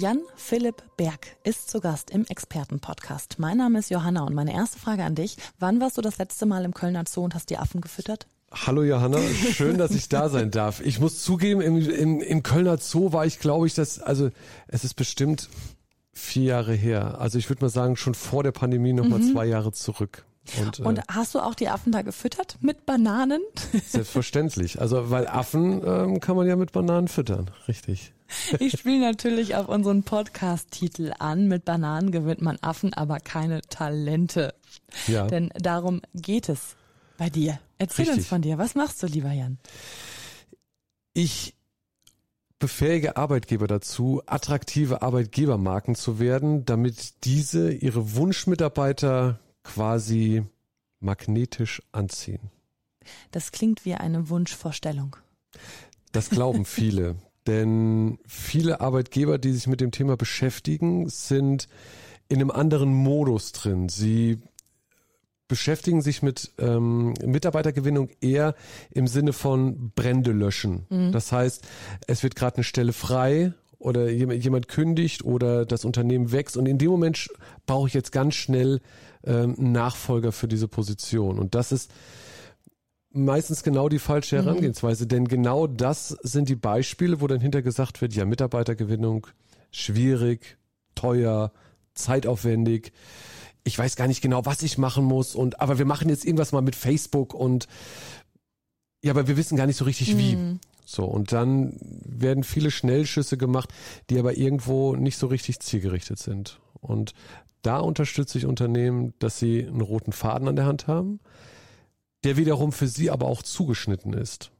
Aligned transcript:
Jan 0.00 0.22
Philipp 0.34 0.82
Berg 0.96 1.36
ist 1.44 1.68
zu 1.68 1.78
Gast 1.78 2.08
im 2.08 2.24
Expertenpodcast. 2.24 3.38
Mein 3.38 3.58
Name 3.58 3.80
ist 3.80 3.90
Johanna 3.90 4.22
und 4.22 4.34
meine 4.34 4.54
erste 4.54 4.78
Frage 4.78 5.04
an 5.04 5.14
dich. 5.14 5.36
Wann 5.58 5.78
warst 5.78 5.98
du 5.98 6.00
das 6.00 6.16
letzte 6.16 6.46
Mal 6.46 6.64
im 6.64 6.72
Kölner 6.72 7.04
Zoo 7.06 7.22
und 7.22 7.34
hast 7.34 7.50
die 7.50 7.58
Affen 7.58 7.82
gefüttert? 7.82 8.26
Hallo 8.50 8.82
Johanna, 8.82 9.18
schön, 9.52 9.76
dass 9.76 9.90
ich 9.90 10.08
da 10.08 10.30
sein 10.30 10.50
darf. 10.50 10.80
Ich 10.80 11.00
muss 11.00 11.22
zugeben, 11.22 11.60
im, 11.60 11.76
im, 11.90 12.22
im 12.22 12.42
Kölner 12.42 12.78
Zoo 12.78 13.12
war 13.12 13.26
ich, 13.26 13.40
glaube 13.40 13.66
ich, 13.66 13.74
dass, 13.74 13.98
also 13.98 14.30
es 14.68 14.84
ist 14.84 14.94
bestimmt 14.94 15.50
vier 16.14 16.44
Jahre 16.44 16.72
her. 16.72 17.20
Also 17.20 17.36
ich 17.36 17.50
würde 17.50 17.62
mal 17.62 17.68
sagen, 17.68 17.96
schon 17.96 18.14
vor 18.14 18.42
der 18.42 18.52
Pandemie 18.52 18.94
noch 18.94 19.04
mhm. 19.04 19.10
mal 19.10 19.20
zwei 19.20 19.44
Jahre 19.44 19.70
zurück. 19.70 20.24
Und, 20.58 20.80
und, 20.80 20.98
äh, 20.98 21.02
hast 21.08 21.34
du 21.34 21.40
auch 21.40 21.54
die 21.54 21.68
Affen 21.68 21.92
da 21.92 22.02
gefüttert 22.02 22.56
mit 22.60 22.86
Bananen? 22.86 23.40
Selbstverständlich. 23.86 24.80
Also 24.80 25.10
weil 25.10 25.26
Affen 25.26 25.82
ähm, 25.84 26.20
kann 26.20 26.36
man 26.36 26.46
ja 26.46 26.56
mit 26.56 26.72
Bananen 26.72 27.08
füttern, 27.08 27.50
richtig. 27.68 28.12
Ich 28.58 28.78
spiele 28.78 29.00
natürlich 29.00 29.56
auf 29.56 29.68
unseren 29.68 30.04
Podcast-Titel 30.04 31.12
an. 31.18 31.48
Mit 31.48 31.64
Bananen 31.64 32.12
gewinnt 32.12 32.40
man 32.40 32.58
Affen, 32.60 32.94
aber 32.94 33.18
keine 33.18 33.60
Talente. 33.62 34.54
Ja. 35.08 35.26
Denn 35.26 35.50
darum 35.54 36.00
geht 36.14 36.48
es 36.48 36.76
bei 37.18 37.28
dir. 37.28 37.58
Erzähl 37.78 38.04
Richtig. 38.04 38.18
uns 38.18 38.28
von 38.28 38.42
dir. 38.42 38.58
Was 38.58 38.74
machst 38.74 39.02
du, 39.02 39.06
lieber 39.06 39.32
Jan? 39.32 39.58
Ich 41.12 41.54
befähige 42.58 43.16
Arbeitgeber 43.16 43.66
dazu, 43.66 44.22
attraktive 44.26 45.02
Arbeitgebermarken 45.02 45.96
zu 45.96 46.20
werden, 46.20 46.64
damit 46.64 47.24
diese 47.24 47.72
ihre 47.72 48.14
Wunschmitarbeiter 48.14 49.40
quasi 49.62 50.44
magnetisch 51.00 51.82
anziehen. 51.92 52.50
Das 53.30 53.52
klingt 53.52 53.84
wie 53.84 53.94
eine 53.94 54.28
Wunschvorstellung. 54.28 55.16
Das 56.12 56.30
glauben 56.30 56.64
viele. 56.64 57.16
Denn 57.46 58.18
viele 58.26 58.80
Arbeitgeber, 58.80 59.38
die 59.38 59.52
sich 59.52 59.66
mit 59.66 59.80
dem 59.80 59.90
Thema 59.90 60.16
beschäftigen, 60.16 61.08
sind 61.08 61.68
in 62.28 62.40
einem 62.40 62.50
anderen 62.50 62.92
Modus 62.92 63.52
drin. 63.52 63.88
Sie 63.88 64.38
beschäftigen 65.48 66.00
sich 66.00 66.22
mit 66.22 66.52
ähm, 66.58 67.14
Mitarbeitergewinnung 67.24 68.10
eher 68.20 68.54
im 68.92 69.08
Sinne 69.08 69.32
von 69.32 69.90
Brände 69.96 70.30
löschen. 70.30 70.86
Mhm. 70.90 71.10
Das 71.10 71.32
heißt, 71.32 71.66
es 72.06 72.22
wird 72.22 72.36
gerade 72.36 72.56
eine 72.56 72.64
Stelle 72.64 72.92
frei 72.92 73.52
oder 73.80 74.10
jemand, 74.10 74.44
jemand 74.44 74.68
kündigt 74.68 75.24
oder 75.24 75.64
das 75.64 75.84
Unternehmen 75.84 76.30
wächst 76.30 76.56
und 76.56 76.66
in 76.66 76.78
dem 76.78 76.90
Moment 76.90 77.28
brauche 77.66 77.88
ich 77.88 77.94
jetzt 77.94 78.12
ganz 78.12 78.34
schnell 78.34 78.80
ähm, 79.24 79.56
einen 79.58 79.72
Nachfolger 79.72 80.32
für 80.32 80.46
diese 80.46 80.68
Position. 80.68 81.38
Und 81.38 81.54
das 81.54 81.72
ist 81.72 81.90
meistens 83.10 83.62
genau 83.62 83.88
die 83.88 83.98
falsche 83.98 84.36
mhm. 84.36 84.44
Herangehensweise, 84.44 85.04
mhm. 85.04 85.08
denn 85.08 85.28
genau 85.28 85.66
das 85.66 86.08
sind 86.08 86.50
die 86.50 86.56
Beispiele, 86.56 87.22
wo 87.22 87.26
dann 87.26 87.40
hinter 87.40 87.62
gesagt 87.62 88.02
wird, 88.02 88.14
ja, 88.14 88.26
Mitarbeitergewinnung 88.26 89.26
schwierig, 89.72 90.58
teuer, 90.94 91.50
zeitaufwendig. 91.94 92.92
Ich 93.64 93.78
weiß 93.78 93.96
gar 93.96 94.08
nicht 94.08 94.20
genau, 94.20 94.44
was 94.44 94.62
ich 94.62 94.76
machen 94.76 95.04
muss 95.04 95.34
und 95.34 95.60
aber 95.60 95.78
wir 95.78 95.86
machen 95.86 96.10
jetzt 96.10 96.26
irgendwas 96.26 96.52
mal 96.52 96.60
mit 96.60 96.76
Facebook 96.76 97.32
und 97.32 97.66
ja, 99.02 99.12
aber 99.12 99.26
wir 99.26 99.38
wissen 99.38 99.56
gar 99.56 99.66
nicht 99.66 99.76
so 99.76 99.86
richtig 99.86 100.18
wie. 100.18 100.36
So, 100.84 101.04
und 101.04 101.32
dann 101.32 101.76
werden 101.80 102.44
viele 102.44 102.70
Schnellschüsse 102.70 103.36
gemacht, 103.36 103.70
die 104.08 104.18
aber 104.18 104.36
irgendwo 104.36 104.96
nicht 104.96 105.18
so 105.18 105.26
richtig 105.26 105.60
zielgerichtet 105.60 106.18
sind. 106.18 106.60
Und 106.80 107.14
da 107.62 107.78
unterstütze 107.78 108.38
ich 108.38 108.46
Unternehmen, 108.46 109.14
dass 109.18 109.38
sie 109.38 109.66
einen 109.66 109.82
roten 109.82 110.12
Faden 110.12 110.48
an 110.48 110.56
der 110.56 110.66
Hand 110.66 110.86
haben, 110.86 111.20
der 112.24 112.36
wiederum 112.36 112.72
für 112.72 112.88
sie 112.88 113.10
aber 113.10 113.26
auch 113.26 113.42
zugeschnitten 113.42 114.12
ist. 114.12 114.50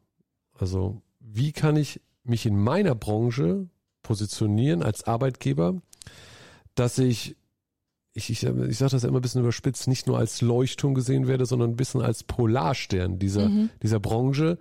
Also 0.59 1.00
wie 1.19 1.53
kann 1.53 1.77
ich 1.77 2.00
mich 2.25 2.47
in 2.47 2.59
meiner 2.59 2.94
Branche 2.94 3.69
positionieren 4.03 4.83
als 4.83 5.05
Arbeitgeber, 5.05 5.81
dass 6.75 6.99
ich, 6.99 7.37
ich, 8.12 8.31
ich, 8.31 8.43
ich 8.43 8.78
sage 8.78 8.91
das 8.91 9.03
ja 9.03 9.09
immer 9.09 9.19
ein 9.19 9.23
bisschen 9.23 9.43
überspitzt, 9.43 9.89
nicht 9.89 10.06
nur 10.06 10.19
als 10.19 10.41
Leuchtturm 10.41 10.94
gesehen 10.94 11.27
werde, 11.27 11.47
sondern 11.47 11.71
ein 11.71 11.77
bisschen 11.77 12.00
als 12.03 12.25
Polarstern 12.25 13.19
dieser, 13.19 13.49
mhm. 13.49 13.71
dieser 13.83 14.00
Branche, 14.00 14.59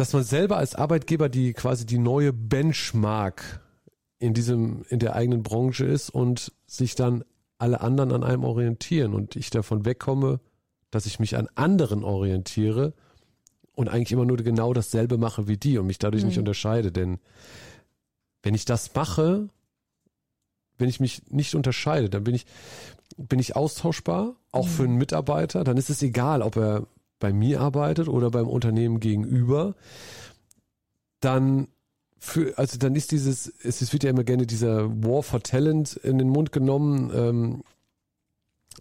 dass 0.00 0.14
man 0.14 0.24
selber 0.24 0.56
als 0.56 0.74
Arbeitgeber 0.74 1.28
die 1.28 1.52
quasi 1.52 1.84
die 1.84 1.98
neue 1.98 2.32
Benchmark 2.32 3.60
in 4.18 4.32
diesem, 4.32 4.82
in 4.88 4.98
der 4.98 5.14
eigenen 5.14 5.42
Branche 5.42 5.84
ist 5.84 6.08
und 6.08 6.52
sich 6.66 6.94
dann 6.94 7.22
alle 7.58 7.82
anderen 7.82 8.12
an 8.12 8.24
einem 8.24 8.44
orientieren 8.44 9.12
und 9.12 9.36
ich 9.36 9.50
davon 9.50 9.84
wegkomme, 9.84 10.40
dass 10.90 11.04
ich 11.04 11.20
mich 11.20 11.36
an 11.36 11.48
anderen 11.54 12.02
orientiere 12.02 12.94
und 13.74 13.88
eigentlich 13.88 14.12
immer 14.12 14.24
nur 14.24 14.38
genau 14.38 14.72
dasselbe 14.72 15.18
mache 15.18 15.48
wie 15.48 15.58
die 15.58 15.76
und 15.76 15.86
mich 15.86 15.98
dadurch 15.98 16.22
mhm. 16.22 16.28
nicht 16.30 16.38
unterscheide. 16.38 16.92
Denn 16.92 17.18
wenn 18.42 18.54
ich 18.54 18.64
das 18.64 18.94
mache, 18.94 19.50
wenn 20.78 20.88
ich 20.88 21.00
mich 21.00 21.30
nicht 21.30 21.54
unterscheide, 21.54 22.08
dann 22.08 22.24
bin 22.24 22.34
ich, 22.34 22.46
bin 23.18 23.38
ich 23.38 23.54
austauschbar, 23.54 24.34
auch 24.50 24.64
mhm. 24.64 24.70
für 24.70 24.82
einen 24.84 24.96
Mitarbeiter. 24.96 25.62
Dann 25.62 25.76
ist 25.76 25.90
es 25.90 26.00
egal, 26.00 26.40
ob 26.40 26.56
er 26.56 26.86
bei 27.20 27.32
mir 27.32 27.60
arbeitet 27.60 28.08
oder 28.08 28.30
beim 28.30 28.48
Unternehmen 28.48 28.98
gegenüber. 28.98 29.76
Dann 31.20 31.68
für, 32.18 32.58
also 32.58 32.76
dann 32.76 32.96
ist 32.96 33.12
dieses, 33.12 33.46
es 33.62 33.92
wird 33.92 34.02
ja 34.02 34.10
immer 34.10 34.24
gerne 34.24 34.46
dieser 34.46 34.90
War 35.04 35.22
for 35.22 35.42
Talent 35.42 35.96
in 35.96 36.18
den 36.18 36.28
Mund 36.28 36.50
genommen. 36.50 37.10
Ähm, 37.14 37.62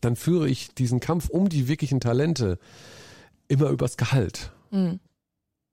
dann 0.01 0.15
führe 0.15 0.49
ich 0.49 0.73
diesen 0.73 0.99
Kampf 0.99 1.29
um 1.29 1.49
die 1.49 1.67
wirklichen 1.67 1.99
Talente 1.99 2.57
immer 3.47 3.69
übers 3.69 3.97
Gehalt. 3.97 4.51
Mhm. 4.71 4.99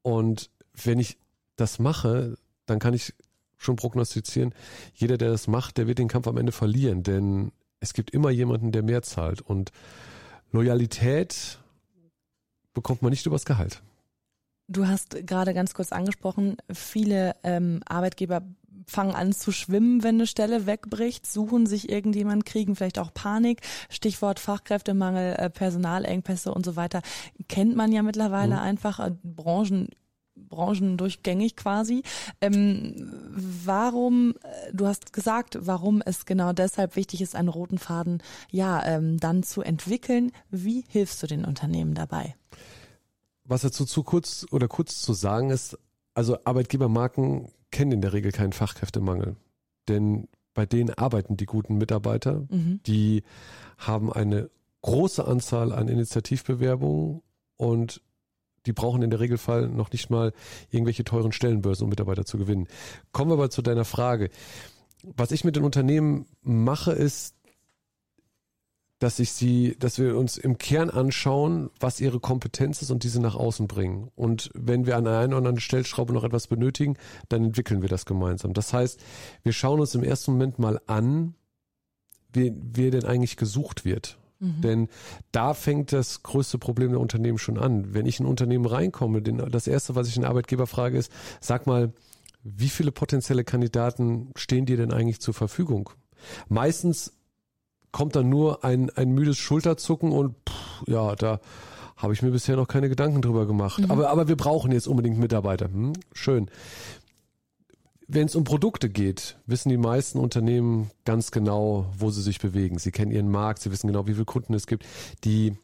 Und 0.03 0.51
wenn 0.85 0.99
ich 0.99 1.19
das 1.57 1.79
mache, 1.79 2.37
dann 2.67 2.79
kann 2.79 2.95
ich 2.95 3.15
schon 3.59 3.77
prognostizieren, 3.77 4.55
jeder, 4.95 5.17
der 5.17 5.31
das 5.31 5.49
macht, 5.49 5.79
der 5.79 5.87
wird 5.87 5.99
den 5.99 6.09
Kampf 6.09 6.27
am 6.29 6.37
Ende 6.37 6.53
verlieren, 6.53 7.03
denn 7.03 7.53
es 7.81 7.95
gibt 7.95 8.11
immer 8.11 8.31
jemanden, 8.31 8.73
der 8.73 8.83
mehr 8.83 9.03
zahlt. 9.03 9.41
Und 9.41 9.73
Loyalität 10.53 11.59
bekommt 12.77 13.03
man 13.03 13.11
nicht 13.11 13.27
übers 13.27 13.45
Gehalt. 13.45 13.83
Du 14.69 14.87
hast 14.87 15.27
gerade 15.27 15.55
ganz 15.55 15.75
kurz 15.75 15.91
angesprochen, 15.91 16.57
viele 16.73 17.35
ähm, 17.43 17.81
Arbeitgeber 17.87 18.43
fangen 18.87 19.15
an 19.15 19.33
zu 19.33 19.51
schwimmen, 19.51 20.03
wenn 20.03 20.17
eine 20.17 20.27
Stelle 20.27 20.67
wegbricht, 20.67 21.27
suchen 21.27 21.67
sich 21.67 21.89
irgendjemand, 21.89 22.47
kriegen 22.47 22.77
vielleicht 22.77 22.99
auch 22.99 23.13
Panik. 23.13 23.63
Stichwort 23.89 24.39
Fachkräftemangel, 24.39 25.35
äh, 25.35 25.51
Personalengpässe 25.51 26.53
und 26.53 26.65
so 26.65 26.77
weiter. 26.77 27.03
Kennt 27.49 27.75
man 27.75 27.91
ja 27.91 28.03
mittlerweile 28.03 28.55
mhm. 28.55 28.61
einfach 28.61 29.01
äh, 29.01 29.11
Branchen 30.49 30.97
branchendurchgängig 30.97 31.57
quasi. 31.57 32.03
Ähm, 32.41 33.11
warum, 33.65 34.35
äh, 34.43 34.73
du 34.73 34.87
hast 34.87 35.13
gesagt, 35.13 35.59
warum 35.61 36.03
es 36.05 36.27
genau 36.27 36.53
deshalb 36.53 36.97
wichtig 36.97 37.21
ist, 37.21 37.35
einen 37.35 37.49
roten 37.49 37.79
Faden 37.79 38.23
ja 38.51 38.85
ähm, 38.85 39.19
dann 39.19 39.43
zu 39.43 39.63
entwickeln. 39.63 40.33
Wie 40.51 40.85
hilfst 40.89 41.23
du 41.23 41.27
den 41.27 41.45
Unternehmen 41.45 41.95
dabei? 41.95 42.35
Was 43.45 43.63
dazu 43.63 43.85
zu 43.85 44.03
kurz 44.03 44.47
oder 44.51 44.69
kurz 44.69 45.01
zu 45.01 45.13
sagen 45.13 45.51
ist, 45.51 45.79
also 46.15 46.39
Arbeitgebermarken 46.45 47.49
kennen 47.71 47.93
in 47.93 48.01
der 48.01 48.13
Regel 48.13 48.33
keinen 48.33 48.53
Fachkräftemangel. 48.53 49.37
Denn 49.89 50.29
bei 50.55 50.67
denen 50.67 50.91
arbeiten 50.91 51.37
die 51.37 51.47
guten 51.47 51.77
Mitarbeiter, 51.77 52.47
mhm. 52.49 52.81
die 52.87 53.23
haben 53.79 54.13
eine 54.13 54.51
große 54.83 55.27
Anzahl 55.27 55.73
an 55.73 55.89
Initiativbewerbungen 55.89 57.23
und 57.57 58.01
die 58.67 58.73
brauchen 58.73 59.03
in 59.03 59.11
der 59.11 59.21
Regelfall 59.21 59.69
noch 59.69 59.93
nicht 59.93 60.11
mal 60.11 60.33
irgendwelche 60.71 61.05
teuren 61.05 61.33
Stellenbörsen, 61.33 61.85
um 61.85 61.91
Mitarbeiter 61.91 62.25
zu 62.25 62.39
gewinnen. 62.39 62.67
Kommen 63.13 63.31
wir 63.31 63.35
aber 63.35 63.51
zu 63.51 63.63
deiner 63.63 63.85
Frage. 63.85 64.31
Was 65.03 65.31
ich 65.31 65.45
mit 65.45 65.57
den 65.57 65.65
Unternehmen 65.65 66.27
mache, 66.43 66.93
ist, 66.93 67.37
dass 68.99 69.19
ich 69.19 69.33
sie, 69.33 69.77
dass 69.79 69.99
wir 69.99 70.17
uns 70.17 70.39
im 70.39 70.57
Kern 70.57 70.89
anschauen, 70.89 71.71
was 71.79 72.01
ihre 72.01 72.19
Kompetenz 72.19 72.81
ist 72.81 72.91
und 72.91 73.05
diese 73.05 73.21
nach 73.21 73.35
außen 73.35 73.69
bringen. 73.69 74.11
Und 74.15 74.51
wenn 74.55 74.87
wir 74.87 74.97
an 74.97 75.07
einer 75.07 75.27
oder 75.27 75.37
anderen 75.37 75.61
Stellschraube 75.61 76.15
noch 76.15 76.25
etwas 76.25 76.47
benötigen, 76.47 76.97
dann 77.29 77.45
entwickeln 77.45 77.83
wir 77.83 77.91
das 77.91 78.07
gemeinsam. 78.07 78.55
Das 78.55 78.73
heißt, 78.73 79.01
wir 79.43 79.53
schauen 79.53 79.81
uns 79.81 79.95
im 79.95 80.03
ersten 80.03 80.33
Moment 80.33 80.59
mal 80.59 80.81
an, 80.87 81.35
wie, 82.33 82.55
wer 82.57 82.91
denn 82.91 83.05
eigentlich 83.05 83.37
gesucht 83.37 83.85
wird. 83.85 84.19
Mhm. 84.39 84.61
Denn 84.61 84.89
da 85.33 85.55
fängt 85.55 85.93
das 85.93 86.23
größte 86.23 86.59
Problem 86.59 86.91
der 86.91 87.01
Unternehmen 87.01 87.39
schon 87.39 87.59
an. 87.59 87.95
Wenn 87.95 88.07
ich 88.07 88.21
in 88.21 88.27
ein 88.27 88.29
Unternehmen 88.31 88.67
reinkomme, 88.67 89.23
den, 89.23 89.39
das 89.51 89.67
erste, 89.67 89.95
was 89.95 90.09
ich 90.09 90.17
einen 90.17 90.27
Arbeitgeber 90.27 90.67
frage, 90.67 90.99
ist, 90.99 91.11
sag 91.41 91.67
mal, 91.67 91.93
wie 92.43 92.69
viele 92.69 92.93
potenzielle 92.93 93.45
Kandidaten 93.45 94.31
stehen 94.37 94.67
dir 94.67 94.77
denn 94.77 94.93
eigentlich 94.93 95.21
zur 95.21 95.35
Verfügung? 95.35 95.91
Meistens 96.49 97.13
kommt 97.93 98.15
dann 98.15 98.29
nur 98.29 98.63
ein, 98.65 98.91
ein 98.91 99.11
müdes 99.11 99.39
Schulterzucken 99.39 100.13
und 100.13 100.35
pff, 100.49 100.87
ja, 100.87 101.15
da 101.17 101.41
Habe 101.97 102.13
ich 102.13 102.21
mir 102.21 102.31
bisher 102.31 102.57
noch 102.57 102.69
keine 102.69 102.91
Gedanken 102.91 103.23
drüber 103.23 103.47
gemacht. 103.47 103.79
Mhm. 103.81 103.91
Aber, 103.91 104.11
aber 104.11 104.29
wir 104.29 104.37
brauchen 104.37 104.71
jetzt 104.71 104.87
unbedingt 104.87 105.19
Mitarbeiter. 105.19 105.67
Hm, 105.67 105.95
schön. 106.13 106.51
Wenn 108.09 108.27
es 108.27 108.37
um 108.37 108.45
Produkte 108.45 108.89
geht, 108.89 109.37
wissen 109.47 109.69
die 109.69 109.77
meisten 109.77 110.19
Unternehmen 110.19 110.91
ganz 111.05 111.33
genau, 111.33 111.87
wo 111.99 112.11
sie 112.11 112.23
sich 112.23 112.39
bewegen. 112.39 112.79
Sie 112.79 112.93
kennen 112.93 113.11
ihren 113.11 113.31
Markt, 113.31 113.61
sie 113.61 113.73
wissen 113.73 113.89
genau, 113.89 114.07
wie 114.07 114.13
viele 114.13 114.25
Kunden 114.25 114.55
es 114.55 114.67
gibt. 114.67 114.85
Die 115.25 115.57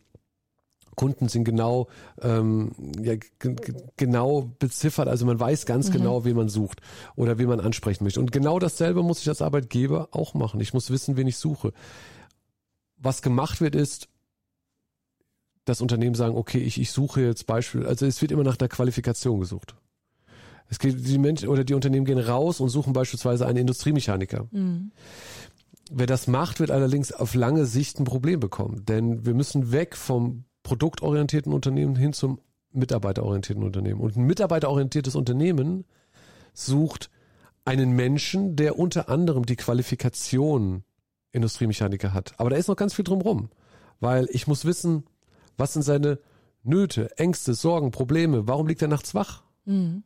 Kunden 0.97 1.29
sind 1.29 1.45
genau, 1.45 1.89
ähm, 2.21 2.73
ja, 3.01 3.15
genau 3.97 4.53
beziffert, 4.59 5.09
also 5.09 5.25
man 5.25 5.41
weiß 5.41 5.67
ganz 5.67 5.89
mhm. 5.89 5.93
genau, 5.93 6.25
wen 6.25 6.37
man 6.37 6.49
sucht 6.49 6.81
oder 7.17 7.39
wen 7.39 7.49
man 7.49 7.61
ansprechen 7.61 8.05
möchte. 8.05 8.21
Und 8.21 8.33
genau 8.33 8.59
dasselbe 8.59 9.03
muss 9.03 9.21
ich 9.21 9.29
als 9.29 9.41
Arbeitgeber 9.41 10.09
auch 10.11 10.35
machen. 10.35 10.61
Ich 10.61 10.75
muss 10.75 10.91
wissen, 10.91 11.17
wen 11.17 11.27
ich 11.27 11.39
suche. 11.39 11.73
Was 12.99 13.23
gemacht 13.23 13.61
wird, 13.61 13.75
ist, 13.75 14.09
das 15.65 15.81
Unternehmen 15.81 16.15
sagen, 16.15 16.37
okay, 16.37 16.59
ich, 16.59 16.81
ich 16.81 16.91
suche 16.91 17.23
jetzt 17.23 17.47
Beispiel, 17.47 17.87
also 17.87 18.05
es 18.05 18.21
wird 18.21 18.33
immer 18.33 18.45
nach 18.45 18.57
der 18.57 18.69
Qualifikation 18.69 19.41
gesucht. 19.41 19.77
Es 20.73 20.79
geht, 20.79 21.07
die 21.07 21.19
Menschen 21.19 21.51
oder 21.51 21.65
die 21.65 21.75
Unternehmen 21.75 22.07
gehen 22.07 22.19
raus 22.19 22.59
und 22.59 22.71
suchen 22.71 22.95
beispielsweise 22.95 23.47
einen 23.47 23.59
Industriemechaniker. 23.59 24.47
Mhm. 24.53 24.91
Wer 25.91 26.07
das 26.07 26.29
macht, 26.29 26.61
wird 26.61 26.71
allerdings 26.71 27.13
auf 27.13 27.35
lange 27.35 27.67
Sicht 27.67 28.01
ein 28.01 28.05
Problem 28.05 28.41
bekommen, 28.41 28.87
denn 28.87 29.27
wir 29.27 29.35
müssen 29.35 29.71
weg 29.71 29.95
vom 29.95 30.45
produktorientierten 30.63 31.53
Unternehmen 31.53 31.95
hin 31.95 32.15
zum 32.15 32.41
mitarbeiterorientierten 32.73 33.63
Unternehmen. 33.63 34.01
Und 34.01 34.17
ein 34.17 34.25
mitarbeiterorientiertes 34.25 35.15
Unternehmen 35.15 35.85
sucht 36.55 37.11
einen 37.67 37.91
Menschen, 37.93 38.57
der 38.57 38.79
unter 38.79 39.11
anderem 39.11 39.45
die 39.45 39.57
Qualifikation 39.57 40.85
Industriemechaniker 41.33 42.15
hat. 42.15 42.33
Aber 42.39 42.49
da 42.49 42.57
ist 42.57 42.69
noch 42.69 42.77
ganz 42.77 42.95
viel 42.95 43.05
drumherum, 43.05 43.51
weil 44.01 44.27
ich 44.31 44.47
muss 44.47 44.65
wissen, 44.65 45.05
was 45.59 45.75
sind 45.75 45.83
seine 45.83 46.19
Nöte, 46.63 47.11
Ängste, 47.19 47.53
Sorgen, 47.53 47.91
Probleme, 47.91 48.49
warum 48.49 48.67
liegt 48.67 48.81
er 48.81 48.89
nachts 48.89 49.15
wach? 49.15 49.43
Mhm. 49.67 50.03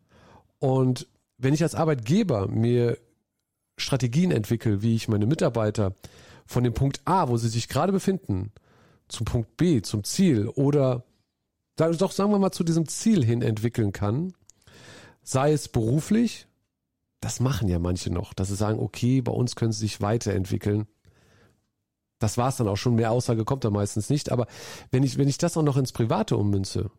Und 0.67 1.07
wenn 1.39 1.55
ich 1.55 1.63
als 1.63 1.77
Arbeitgeber 1.77 2.49
mir 2.49 2.99
Strategien 3.77 4.33
entwickle, 4.33 4.83
wie 4.83 4.97
ich 4.97 5.07
meine 5.07 5.25
Mitarbeiter 5.25 5.95
von 6.45 6.65
dem 6.65 6.75
Punkt 6.75 7.03
A, 7.05 7.29
wo 7.29 7.37
sie 7.37 7.49
sich 7.49 7.69
gerade 7.69 7.93
befinden, 7.93 8.51
zum 9.07 9.27
Punkt 9.27 9.57
B, 9.57 9.81
zum 9.81 10.03
Ziel 10.03 10.49
oder 10.49 11.05
doch 11.77 12.11
sagen 12.11 12.33
wir 12.33 12.41
mal 12.41 12.51
zu 12.51 12.65
diesem 12.65 12.89
Ziel 12.89 13.25
hin 13.25 13.43
entwickeln 13.43 13.93
kann, 13.93 14.33
sei 15.23 15.53
es 15.53 15.69
beruflich, 15.69 16.49
das 17.21 17.39
machen 17.39 17.69
ja 17.69 17.79
manche 17.79 18.13
noch, 18.13 18.35
dass 18.35 18.49
sie 18.49 18.57
sagen, 18.57 18.81
okay, 18.81 19.21
bei 19.21 19.31
uns 19.31 19.55
können 19.55 19.71
sie 19.71 19.87
sich 19.87 20.01
weiterentwickeln. 20.01 20.89
Das 22.19 22.39
war 22.39 22.49
es 22.49 22.57
dann 22.57 22.67
auch 22.67 22.77
schon, 22.77 22.97
mehr 22.97 23.13
Aussage 23.13 23.45
kommt 23.45 23.63
da 23.63 23.71
meistens 23.71 24.11
nicht, 24.11 24.33
aber 24.33 24.49
wenn 24.91 25.05
ich, 25.05 25.17
wenn 25.17 25.29
ich 25.29 25.39
das 25.39 25.57
auch 25.57 25.63
noch 25.63 25.77
ins 25.77 25.93
Private 25.93 26.37
ummünze, 26.37 26.91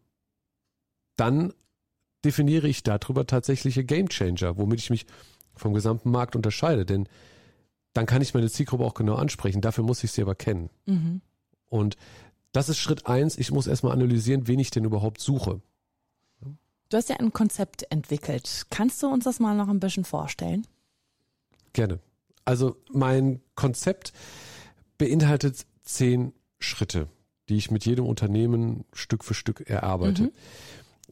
dann 1.18 1.52
definiere 2.28 2.68
ich 2.68 2.84
darüber 2.84 3.26
tatsächliche 3.26 3.86
Gamechanger, 3.86 4.58
womit 4.58 4.82
ich 4.82 4.90
mich 4.90 5.06
vom 5.56 5.74
gesamten 5.74 6.12
Markt 6.12 6.36
unterscheide, 6.36 6.86
denn 6.86 7.08
dann 7.94 8.06
kann 8.06 8.22
ich 8.22 8.34
meine 8.34 8.50
Zielgruppe 8.50 8.84
auch 8.84 8.94
genau 8.94 9.16
ansprechen, 9.16 9.62
dafür 9.62 9.86
muss 9.86 10.04
ich 10.04 10.12
sie 10.12 10.22
aber 10.22 10.36
kennen. 10.36 10.70
Mhm. 10.86 11.22
Und 11.70 11.96
das 12.52 12.68
ist 12.68 12.80
Schritt 12.80 13.08
eins. 13.08 13.38
Ich 13.38 13.52
muss 13.52 13.66
erstmal 13.66 13.94
analysieren, 13.94 14.48
wen 14.48 14.60
ich 14.60 14.72
denn 14.72 14.84
überhaupt 14.84 15.22
suche. 15.22 15.62
Du 16.90 16.98
hast 16.98 17.10
ja 17.10 17.16
ein 17.16 17.32
Konzept 17.32 17.90
entwickelt. 17.92 18.66
Kannst 18.70 19.02
du 19.02 19.08
uns 19.08 19.24
das 19.24 19.40
mal 19.40 19.56
noch 19.56 19.70
ein 19.70 19.80
bisschen 19.80 20.06
vorstellen? 20.06 20.68
Gerne. 21.74 22.00
Also 22.46 22.76
mein 22.92 23.42
Konzept 23.56 24.12
beinhaltet 24.98 25.66
zehn 25.84 26.34
Schritte, 26.60 27.08
die 27.50 27.56
ich 27.56 27.72
mit 27.72 27.86
jedem 27.86 28.06
Unternehmen 28.06 28.86
Stück 28.94 29.24
für 29.24 29.34
Stück 29.34 29.70
erarbeite. 29.70 30.24
Mhm. 30.24 30.32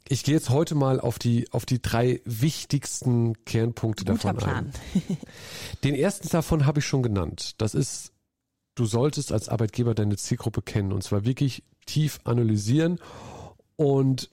Ich 0.07 0.23
gehe 0.23 0.35
jetzt 0.35 0.49
heute 0.49 0.75
mal 0.75 0.99
auf 0.99 1.17
die, 1.17 1.51
auf 1.51 1.65
die 1.65 1.81
drei 1.81 2.21
wichtigsten 2.25 3.43
Kernpunkte 3.45 4.05
Guter 4.05 4.17
davon 4.17 4.37
Plan. 4.37 4.71
ein. 4.93 5.17
Den 5.83 5.95
ersten 5.95 6.29
davon 6.29 6.65
habe 6.65 6.79
ich 6.79 6.85
schon 6.85 7.01
genannt. 7.01 7.55
Das 7.57 7.73
ist 7.73 8.11
du 8.75 8.85
solltest 8.85 9.31
als 9.31 9.49
Arbeitgeber 9.49 9.95
deine 9.95 10.17
Zielgruppe 10.17 10.61
kennen 10.61 10.91
und 10.91 11.01
zwar 11.01 11.25
wirklich 11.25 11.63
tief 11.85 12.19
analysieren. 12.25 12.99
Und 13.77 14.29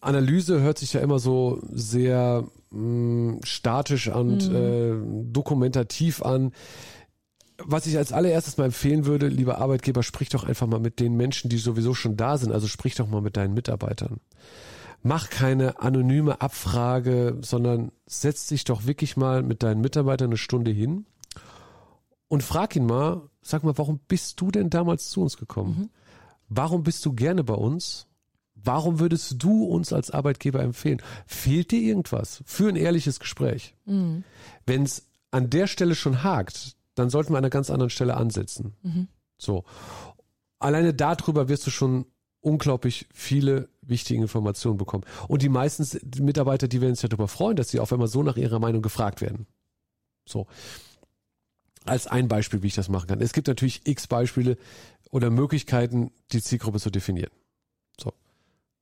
Analyse 0.00 0.60
hört 0.60 0.78
sich 0.78 0.92
ja 0.92 1.00
immer 1.00 1.18
so 1.18 1.60
sehr 1.72 2.44
mh, 2.70 2.78
mm, 2.78 3.40
statisch 3.42 4.08
und 4.08 4.48
mhm. 4.48 4.54
äh, 4.54 5.32
dokumentativ 5.32 6.22
an. 6.22 6.52
Was 7.58 7.86
ich 7.86 7.96
als 7.96 8.12
allererstes 8.12 8.58
mal 8.58 8.66
empfehlen 8.66 9.06
würde, 9.06 9.28
lieber 9.28 9.58
Arbeitgeber, 9.58 10.02
sprich 10.02 10.28
doch 10.28 10.44
einfach 10.44 10.66
mal 10.66 10.80
mit 10.80 11.00
den 11.00 11.16
Menschen, 11.16 11.48
die 11.48 11.58
sowieso 11.58 11.94
schon 11.94 12.16
da 12.16 12.36
sind. 12.36 12.52
Also 12.52 12.66
sprich 12.66 12.96
doch 12.96 13.08
mal 13.08 13.22
mit 13.22 13.36
deinen 13.36 13.54
Mitarbeitern. 13.54 14.20
Mach 15.06 15.28
keine 15.28 15.80
anonyme 15.80 16.40
Abfrage, 16.40 17.36
sondern 17.42 17.92
setz 18.06 18.46
dich 18.46 18.64
doch 18.64 18.86
wirklich 18.86 19.18
mal 19.18 19.42
mit 19.42 19.62
deinen 19.62 19.82
Mitarbeitern 19.82 20.28
eine 20.28 20.38
Stunde 20.38 20.70
hin 20.70 21.04
und 22.28 22.42
frag 22.42 22.74
ihn 22.74 22.86
mal, 22.86 23.20
sag 23.42 23.64
mal, 23.64 23.76
warum 23.76 24.00
bist 24.08 24.40
du 24.40 24.50
denn 24.50 24.70
damals 24.70 25.10
zu 25.10 25.20
uns 25.20 25.36
gekommen? 25.36 25.76
Mhm. 25.78 25.90
Warum 26.48 26.84
bist 26.84 27.04
du 27.04 27.12
gerne 27.12 27.44
bei 27.44 27.52
uns? 27.52 28.06
Warum 28.54 28.98
würdest 28.98 29.42
du 29.42 29.64
uns 29.64 29.92
als 29.92 30.10
Arbeitgeber 30.10 30.60
empfehlen? 30.62 31.02
Fehlt 31.26 31.70
dir 31.70 31.82
irgendwas 31.82 32.42
für 32.46 32.70
ein 32.70 32.76
ehrliches 32.76 33.20
Gespräch? 33.20 33.74
Mhm. 33.84 34.24
Wenn 34.64 34.84
es 34.84 35.06
an 35.30 35.50
der 35.50 35.66
Stelle 35.66 35.94
schon 35.94 36.22
hakt, 36.22 36.76
dann 36.94 37.10
sollten 37.10 37.34
wir 37.34 37.36
an 37.36 37.44
einer 37.44 37.50
ganz 37.50 37.68
anderen 37.68 37.90
Stelle 37.90 38.16
ansetzen. 38.16 38.72
Mhm. 38.82 39.08
So. 39.36 39.64
Alleine 40.60 40.94
darüber 40.94 41.50
wirst 41.50 41.66
du 41.66 41.70
schon 41.70 42.06
unglaublich 42.44 43.06
viele 43.12 43.68
wichtige 43.82 44.20
Informationen 44.20 44.76
bekommen. 44.76 45.04
Und 45.28 45.42
die 45.42 45.48
meisten 45.48 45.86
Mitarbeiter, 46.22 46.68
die 46.68 46.80
werden 46.80 46.94
sich 46.94 47.08
darüber 47.08 47.28
freuen, 47.28 47.56
dass 47.56 47.70
sie 47.70 47.80
auf 47.80 47.92
einmal 47.92 48.08
so 48.08 48.22
nach 48.22 48.36
ihrer 48.36 48.58
Meinung 48.58 48.82
gefragt 48.82 49.20
werden. 49.20 49.46
So 50.26 50.46
als 51.84 52.06
ein 52.06 52.28
Beispiel, 52.28 52.62
wie 52.62 52.68
ich 52.68 52.74
das 52.74 52.88
machen 52.88 53.08
kann. 53.08 53.20
Es 53.20 53.32
gibt 53.32 53.46
natürlich 53.46 53.86
x 53.86 54.06
Beispiele 54.06 54.56
oder 55.10 55.30
Möglichkeiten, 55.30 56.10
die 56.32 56.42
Zielgruppe 56.42 56.80
zu 56.80 56.90
definieren. 56.90 57.30
So. 58.00 58.12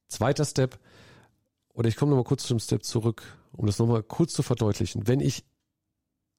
Zweiter 0.08 0.44
Step, 0.44 0.78
oder 1.74 1.88
ich 1.88 1.96
komme 1.96 2.10
nochmal 2.10 2.24
kurz 2.24 2.44
zum 2.44 2.58
Step 2.58 2.84
zurück, 2.84 3.22
um 3.52 3.66
das 3.66 3.78
nochmal 3.78 4.02
kurz 4.02 4.34
zu 4.34 4.42
verdeutlichen. 4.42 5.06
Wenn 5.08 5.20
ich, 5.20 5.44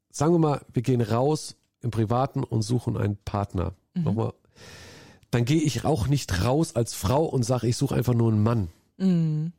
sagen 0.09 0.33
wir 0.33 0.39
mal, 0.39 0.61
wir 0.71 0.81
gehen 0.81 1.01
raus 1.01 1.55
im 1.81 1.91
Privaten 1.91 2.43
und 2.43 2.61
suchen 2.61 2.97
einen 2.97 3.17
Partner, 3.17 3.73
mhm. 3.93 4.03
nochmal, 4.03 4.33
dann 5.33 5.45
gehe 5.45 5.61
ich 5.61 5.85
auch 5.85 6.07
nicht 6.07 6.43
raus 6.43 6.75
als 6.75 6.93
Frau 6.93 7.25
und 7.25 7.43
sage, 7.43 7.67
ich 7.67 7.77
suche 7.77 7.95
einfach 7.95 8.13
nur 8.13 8.31
einen 8.31 8.43
Mann. 8.43 8.69
Mhm. 8.97 9.53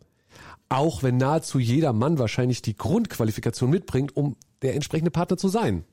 Auch 0.69 1.03
wenn 1.03 1.17
nahezu 1.17 1.59
jeder 1.59 1.93
Mann 1.93 2.19
wahrscheinlich 2.19 2.63
die 2.63 2.77
Grundqualifikation 2.77 3.71
mitbringt, 3.71 4.17
um 4.17 4.37
der 4.63 4.75
entsprechende 4.75 5.11
Partner 5.11 5.37
zu 5.37 5.49
sein 5.49 5.85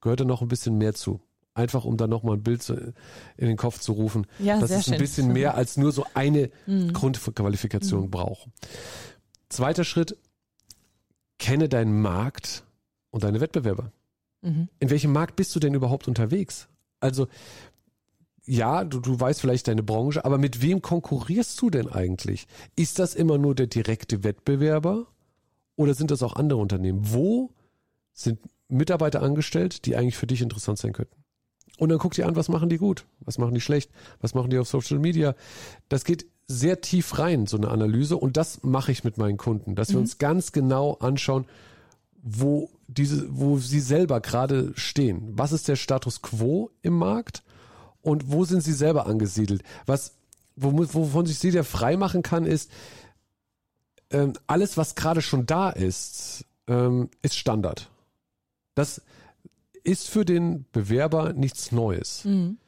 gehört 0.00 0.20
da 0.20 0.24
noch 0.24 0.42
ein 0.42 0.48
bisschen 0.48 0.78
mehr 0.78 0.94
zu. 0.94 1.20
Einfach 1.54 1.84
um 1.84 1.96
da 1.96 2.06
nochmal 2.06 2.36
ein 2.36 2.42
Bild 2.42 2.68
in 2.68 3.48
den 3.48 3.56
Kopf 3.56 3.80
zu 3.80 3.92
rufen. 3.92 4.26
Ja, 4.38 4.60
dass 4.60 4.70
es 4.70 4.76
ein 4.76 4.82
schön. 4.94 4.98
bisschen 4.98 5.32
mehr 5.32 5.56
als 5.56 5.76
nur 5.76 5.90
so 5.90 6.06
eine 6.14 6.50
mhm. 6.66 6.92
Grundqualifikation 6.92 8.04
mhm. 8.04 8.10
braucht. 8.10 8.48
Zweiter 9.48 9.84
Schritt, 9.84 10.16
kenne 11.38 11.68
deinen 11.68 12.00
Markt 12.00 12.64
und 13.10 13.24
deine 13.24 13.40
Wettbewerber. 13.40 13.90
Mhm. 14.42 14.68
In 14.78 14.90
welchem 14.90 15.12
Markt 15.12 15.34
bist 15.34 15.54
du 15.56 15.60
denn 15.60 15.74
überhaupt 15.74 16.06
unterwegs? 16.06 16.68
Also, 17.00 17.26
ja, 18.48 18.84
du, 18.84 19.00
du 19.00 19.20
weißt 19.20 19.40
vielleicht 19.40 19.68
deine 19.68 19.82
Branche, 19.82 20.24
aber 20.24 20.38
mit 20.38 20.62
wem 20.62 20.80
konkurrierst 20.80 21.60
du 21.60 21.70
denn 21.70 21.88
eigentlich? 21.88 22.46
Ist 22.76 22.98
das 22.98 23.14
immer 23.14 23.36
nur 23.36 23.54
der 23.54 23.66
direkte 23.66 24.24
Wettbewerber 24.24 25.06
oder 25.76 25.94
sind 25.94 26.10
das 26.10 26.22
auch 26.22 26.34
andere 26.34 26.58
Unternehmen? 26.58 27.00
Wo 27.02 27.50
sind 28.14 28.40
Mitarbeiter 28.68 29.22
angestellt, 29.22 29.86
die 29.86 29.96
eigentlich 29.96 30.16
für 30.16 30.26
dich 30.26 30.42
interessant 30.42 30.78
sein 30.78 30.92
könnten. 30.92 31.16
Und 31.78 31.90
dann 31.90 31.98
guck 31.98 32.14
dir 32.14 32.26
an, 32.26 32.36
was 32.36 32.48
machen 32.48 32.68
die 32.68 32.78
gut, 32.78 33.06
was 33.20 33.38
machen 33.38 33.54
die 33.54 33.60
schlecht, 33.60 33.90
was 34.20 34.34
machen 34.34 34.50
die 34.50 34.58
auf 34.58 34.68
Social 34.68 34.98
Media. 34.98 35.34
Das 35.88 36.04
geht 36.04 36.26
sehr 36.46 36.80
tief 36.80 37.18
rein, 37.18 37.46
so 37.46 37.56
eine 37.56 37.68
Analyse. 37.68 38.16
Und 38.16 38.36
das 38.36 38.62
mache 38.62 38.90
ich 38.92 39.04
mit 39.04 39.16
meinen 39.18 39.36
Kunden, 39.36 39.74
dass 39.74 39.90
mhm. 39.90 39.92
wir 39.92 40.00
uns 40.00 40.18
ganz 40.18 40.52
genau 40.52 40.94
anschauen, 40.94 41.46
wo 42.20 42.70
diese, 42.88 43.26
wo 43.30 43.58
sie 43.58 43.80
selber 43.80 44.20
gerade 44.20 44.72
stehen. 44.74 45.30
Was 45.32 45.52
ist 45.52 45.68
der 45.68 45.76
Status 45.76 46.20
quo 46.20 46.70
im 46.82 46.94
Markt 46.94 47.44
und 48.02 48.30
wo 48.30 48.44
sind 48.44 48.62
sie 48.62 48.72
selber 48.72 49.06
angesiedelt? 49.06 49.62
Was, 49.86 50.14
wovon 50.56 51.26
sich 51.26 51.38
sie 51.38 51.50
der 51.50 51.64
frei 51.64 51.96
machen 51.96 52.22
kann, 52.22 52.44
ist, 52.44 52.70
ähm, 54.10 54.32
alles, 54.46 54.76
was 54.76 54.94
gerade 54.94 55.22
schon 55.22 55.46
da 55.46 55.70
ist, 55.70 56.44
ähm, 56.66 57.10
ist 57.22 57.36
Standard. 57.36 57.90
Das 58.74 59.02
ist 59.84 60.08
für 60.08 60.24
den 60.24 60.66
Bewerber 60.72 61.32
nichts 61.32 61.72
Neues. 61.72 62.24
Mhm. 62.24 62.58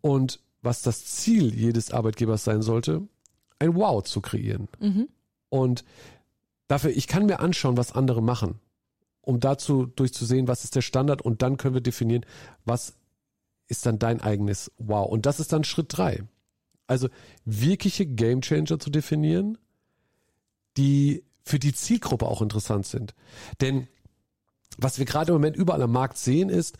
Und 0.00 0.40
was 0.62 0.82
das 0.82 1.04
Ziel 1.04 1.54
jedes 1.54 1.90
Arbeitgebers 1.90 2.44
sein 2.44 2.62
sollte, 2.62 3.02
ein 3.58 3.74
Wow 3.74 4.02
zu 4.04 4.20
kreieren. 4.20 4.68
Mhm. 4.80 5.08
Und 5.48 5.84
dafür, 6.68 6.90
ich 6.90 7.06
kann 7.06 7.26
mir 7.26 7.40
anschauen, 7.40 7.76
was 7.76 7.92
andere 7.92 8.22
machen, 8.22 8.60
um 9.20 9.40
dazu 9.40 9.86
durchzusehen, 9.86 10.48
was 10.48 10.64
ist 10.64 10.74
der 10.74 10.82
Standard 10.82 11.22
und 11.22 11.42
dann 11.42 11.56
können 11.56 11.74
wir 11.74 11.80
definieren, 11.80 12.26
was 12.64 12.94
ist 13.68 13.86
dann 13.86 13.98
dein 13.98 14.20
eigenes 14.20 14.70
Wow. 14.78 15.10
Und 15.10 15.26
das 15.26 15.40
ist 15.40 15.52
dann 15.52 15.64
Schritt 15.64 15.86
drei. 15.90 16.22
Also 16.86 17.08
wirkliche 17.44 18.06
Gamechanger 18.06 18.78
zu 18.78 18.90
definieren, 18.90 19.58
die 20.76 21.24
für 21.42 21.58
die 21.58 21.72
Zielgruppe 21.72 22.26
auch 22.26 22.42
interessant 22.42 22.86
sind. 22.86 23.14
Denn 23.60 23.88
was 24.78 24.98
wir 24.98 25.06
gerade 25.06 25.32
im 25.32 25.36
Moment 25.36 25.56
überall 25.56 25.82
am 25.82 25.92
Markt 25.92 26.18
sehen, 26.18 26.48
ist, 26.48 26.76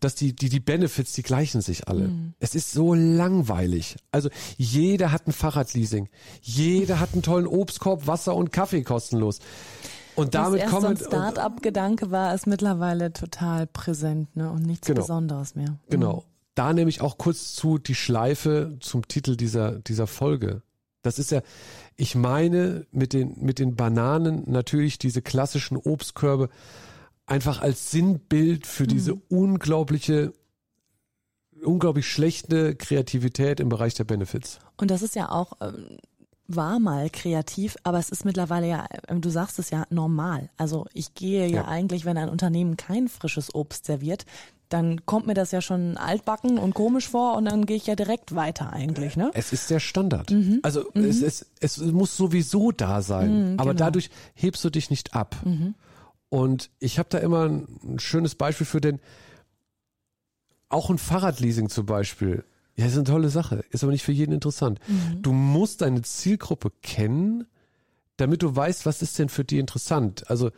dass 0.00 0.14
die, 0.14 0.34
die, 0.34 0.48
die 0.48 0.60
Benefits, 0.60 1.12
die 1.12 1.22
gleichen 1.22 1.60
sich 1.60 1.88
alle. 1.88 2.08
Mhm. 2.08 2.34
Es 2.38 2.54
ist 2.54 2.72
so 2.72 2.94
langweilig. 2.94 3.96
Also 4.10 4.30
jeder 4.56 5.12
hat 5.12 5.26
ein 5.26 5.32
Fahrradleasing. 5.32 6.08
Jeder 6.40 7.00
hat 7.00 7.12
einen 7.12 7.22
tollen 7.22 7.46
Obstkorb, 7.46 8.06
Wasser 8.06 8.34
und 8.34 8.52
Kaffee 8.52 8.82
kostenlos. 8.82 9.40
Und 10.16 10.34
damit 10.34 10.62
Was 10.62 10.70
kommen. 10.70 10.96
So 10.96 11.04
ein 11.04 11.10
Start-up-Gedanke 11.10 12.10
war, 12.10 12.34
ist 12.34 12.46
mittlerweile 12.46 13.12
total 13.12 13.66
präsent, 13.66 14.34
ne? 14.34 14.50
Und 14.50 14.62
nichts 14.62 14.86
genau. 14.86 15.02
Besonderes 15.02 15.54
mehr. 15.54 15.70
Mhm. 15.70 15.78
Genau. 15.90 16.24
Da 16.54 16.72
nehme 16.72 16.88
ich 16.88 17.02
auch 17.02 17.18
kurz 17.18 17.54
zu 17.54 17.78
die 17.78 17.94
Schleife 17.94 18.76
zum 18.80 19.06
Titel 19.06 19.36
dieser, 19.36 19.78
dieser 19.80 20.06
Folge. 20.06 20.62
Das 21.02 21.18
ist 21.18 21.30
ja, 21.30 21.42
ich 21.96 22.14
meine 22.14 22.86
mit 22.90 23.12
den, 23.12 23.36
mit 23.40 23.58
den 23.58 23.76
Bananen 23.76 24.42
natürlich 24.50 24.98
diese 24.98 25.22
klassischen 25.22 25.76
Obstkörbe 25.76 26.48
einfach 27.26 27.60
als 27.60 27.90
Sinnbild 27.90 28.66
für 28.66 28.86
diese 28.86 29.14
mhm. 29.14 29.22
unglaubliche, 29.28 30.32
unglaublich 31.62 32.08
schlechte 32.08 32.74
Kreativität 32.74 33.60
im 33.60 33.68
Bereich 33.68 33.94
der 33.94 34.04
Benefits. 34.04 34.58
Und 34.78 34.90
das 34.90 35.02
ist 35.02 35.14
ja 35.14 35.30
auch, 35.30 35.52
ähm, 35.60 35.98
war 36.48 36.78
mal 36.78 37.10
kreativ, 37.10 37.76
aber 37.82 37.98
es 37.98 38.10
ist 38.10 38.24
mittlerweile 38.24 38.68
ja, 38.68 38.86
ähm, 39.08 39.20
du 39.20 39.30
sagst 39.30 39.58
es 39.58 39.70
ja, 39.70 39.84
normal. 39.90 40.48
Also 40.56 40.86
ich 40.92 41.14
gehe 41.14 41.46
ja, 41.46 41.56
ja 41.56 41.64
eigentlich, 41.66 42.04
wenn 42.04 42.18
ein 42.18 42.28
Unternehmen 42.28 42.76
kein 42.76 43.08
frisches 43.08 43.54
Obst 43.54 43.86
serviert, 43.86 44.24
dann 44.68 45.06
kommt 45.06 45.26
mir 45.26 45.34
das 45.34 45.52
ja 45.52 45.60
schon 45.60 45.96
altbacken 45.96 46.58
und 46.58 46.74
komisch 46.74 47.08
vor 47.08 47.36
und 47.36 47.44
dann 47.44 47.66
gehe 47.66 47.76
ich 47.76 47.86
ja 47.86 47.94
direkt 47.94 48.34
weiter 48.34 48.72
eigentlich, 48.72 49.16
ne? 49.16 49.30
Es 49.34 49.52
ist 49.52 49.70
der 49.70 49.78
Standard. 49.78 50.30
Mhm. 50.30 50.60
Also 50.62 50.84
mhm. 50.94 51.04
Es, 51.04 51.22
es, 51.22 51.46
es 51.60 51.78
muss 51.78 52.16
sowieso 52.16 52.72
da 52.72 53.00
sein, 53.02 53.52
mhm, 53.52 53.60
aber 53.60 53.74
genau. 53.74 53.84
dadurch 53.84 54.10
hebst 54.34 54.64
du 54.64 54.70
dich 54.70 54.90
nicht 54.90 55.14
ab. 55.14 55.36
Mhm. 55.44 55.74
Und 56.28 56.70
ich 56.80 56.98
habe 56.98 57.08
da 57.08 57.18
immer 57.18 57.46
ein 57.46 57.98
schönes 57.98 58.34
Beispiel 58.34 58.66
für, 58.66 58.80
denn 58.80 58.98
auch 60.68 60.90
ein 60.90 60.98
Fahrradleasing 60.98 61.68
zum 61.68 61.86
Beispiel, 61.86 62.44
ja, 62.76 62.86
ist 62.86 62.94
eine 62.94 63.04
tolle 63.04 63.30
Sache, 63.30 63.64
ist 63.70 63.82
aber 63.82 63.92
nicht 63.92 64.04
für 64.04 64.12
jeden 64.12 64.32
interessant. 64.32 64.80
Mhm. 64.86 65.22
Du 65.22 65.32
musst 65.32 65.80
deine 65.80 66.02
Zielgruppe 66.02 66.70
kennen, 66.82 67.46
damit 68.16 68.42
du 68.42 68.54
weißt, 68.54 68.86
was 68.86 69.02
ist 69.02 69.18
denn 69.18 69.28
für 69.28 69.44
die 69.44 69.58
interessant. 69.58 70.28
Also 70.30 70.50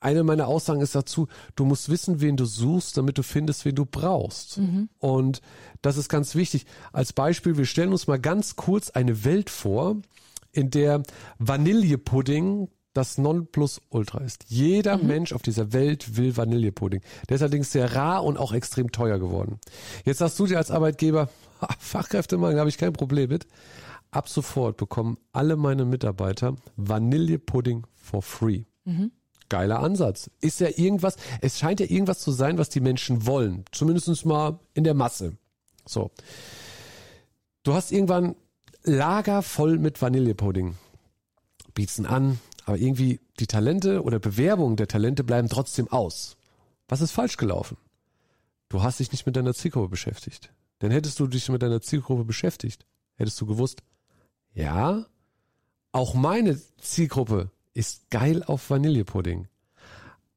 eine 0.00 0.24
meiner 0.24 0.48
Aussagen 0.48 0.80
ist 0.80 0.96
dazu, 0.96 1.28
du 1.54 1.64
musst 1.64 1.88
wissen, 1.88 2.20
wen 2.20 2.36
du 2.36 2.44
suchst, 2.44 2.96
damit 2.96 3.18
du 3.18 3.22
findest, 3.22 3.64
wen 3.64 3.76
du 3.76 3.86
brauchst. 3.86 4.58
Mhm. 4.58 4.88
Und 4.98 5.42
das 5.80 5.96
ist 5.96 6.08
ganz 6.08 6.34
wichtig. 6.34 6.66
Als 6.92 7.12
Beispiel, 7.12 7.56
wir 7.56 7.66
stellen 7.66 7.92
uns 7.92 8.08
mal 8.08 8.18
ganz 8.18 8.56
kurz 8.56 8.90
eine 8.90 9.24
Welt 9.24 9.48
vor, 9.48 9.96
in 10.50 10.70
der 10.70 11.02
Vanillepudding 11.38 12.68
das 12.92 13.18
Nonplusultra 13.18 14.20
ist. 14.20 14.44
Jeder 14.48 14.98
mhm. 14.98 15.06
Mensch 15.06 15.32
auf 15.32 15.42
dieser 15.42 15.72
Welt 15.72 16.16
will 16.16 16.36
Vanillepudding. 16.36 17.00
Der 17.28 17.36
ist 17.36 17.42
allerdings 17.42 17.72
sehr 17.72 17.94
rar 17.94 18.24
und 18.24 18.38
auch 18.38 18.52
extrem 18.52 18.92
teuer 18.92 19.18
geworden. 19.18 19.58
Jetzt 20.04 20.18
sagst 20.18 20.38
du 20.38 20.46
dir 20.46 20.58
als 20.58 20.70
Arbeitgeber, 20.70 21.28
Fachkräftemangel 21.78 22.58
habe 22.58 22.68
ich 22.68 22.78
kein 22.78 22.92
Problem 22.92 23.30
mit. 23.30 23.46
Ab 24.10 24.28
sofort 24.28 24.76
bekommen 24.76 25.16
alle 25.32 25.56
meine 25.56 25.86
Mitarbeiter 25.86 26.56
Vanillepudding 26.76 27.86
for 27.94 28.22
free. 28.22 28.64
Mhm. 28.84 29.12
Geiler 29.48 29.80
Ansatz. 29.80 30.30
Ist 30.40 30.60
ja 30.60 30.68
irgendwas, 30.68 31.16
es 31.40 31.58
scheint 31.58 31.80
ja 31.80 31.86
irgendwas 31.86 32.20
zu 32.20 32.30
sein, 32.30 32.58
was 32.58 32.68
die 32.68 32.80
Menschen 32.80 33.26
wollen. 33.26 33.64
Zumindest 33.72 34.26
mal 34.26 34.58
in 34.74 34.84
der 34.84 34.94
Masse. 34.94 35.36
So. 35.86 36.10
Du 37.62 37.74
hast 37.74 37.92
irgendwann 37.92 38.34
Lager 38.84 39.42
voll 39.42 39.78
mit 39.78 40.02
Vanillepudding. 40.02 40.76
Bieten 41.74 42.04
an, 42.04 42.40
aber 42.64 42.78
irgendwie 42.78 43.20
die 43.38 43.46
Talente 43.46 44.02
oder 44.02 44.18
Bewerbungen 44.18 44.76
der 44.76 44.88
Talente 44.88 45.24
bleiben 45.24 45.48
trotzdem 45.48 45.88
aus. 45.88 46.36
Was 46.88 47.00
ist 47.00 47.12
falsch 47.12 47.36
gelaufen? 47.36 47.76
Du 48.68 48.82
hast 48.82 49.00
dich 49.00 49.12
nicht 49.12 49.26
mit 49.26 49.36
deiner 49.36 49.54
Zielgruppe 49.54 49.88
beschäftigt. 49.88 50.52
Denn 50.80 50.90
hättest 50.90 51.20
du 51.20 51.26
dich 51.26 51.48
mit 51.48 51.62
deiner 51.62 51.80
Zielgruppe 51.80 52.24
beschäftigt, 52.24 52.86
hättest 53.14 53.40
du 53.40 53.46
gewusst, 53.46 53.82
ja, 54.54 55.06
auch 55.92 56.14
meine 56.14 56.60
Zielgruppe 56.78 57.50
ist 57.74 58.10
geil 58.10 58.42
auf 58.42 58.68
Vanillepudding. 58.68 59.48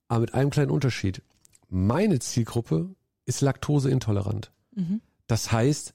Aber 0.07 0.21
mit 0.21 0.33
einem 0.33 0.51
kleinen 0.51 0.71
Unterschied. 0.71 1.21
Meine 1.69 2.19
Zielgruppe 2.19 2.95
ist 3.25 3.41
laktoseintolerant. 3.41 4.51
Mhm. 4.75 5.01
Das 5.27 5.51
heißt, 5.51 5.93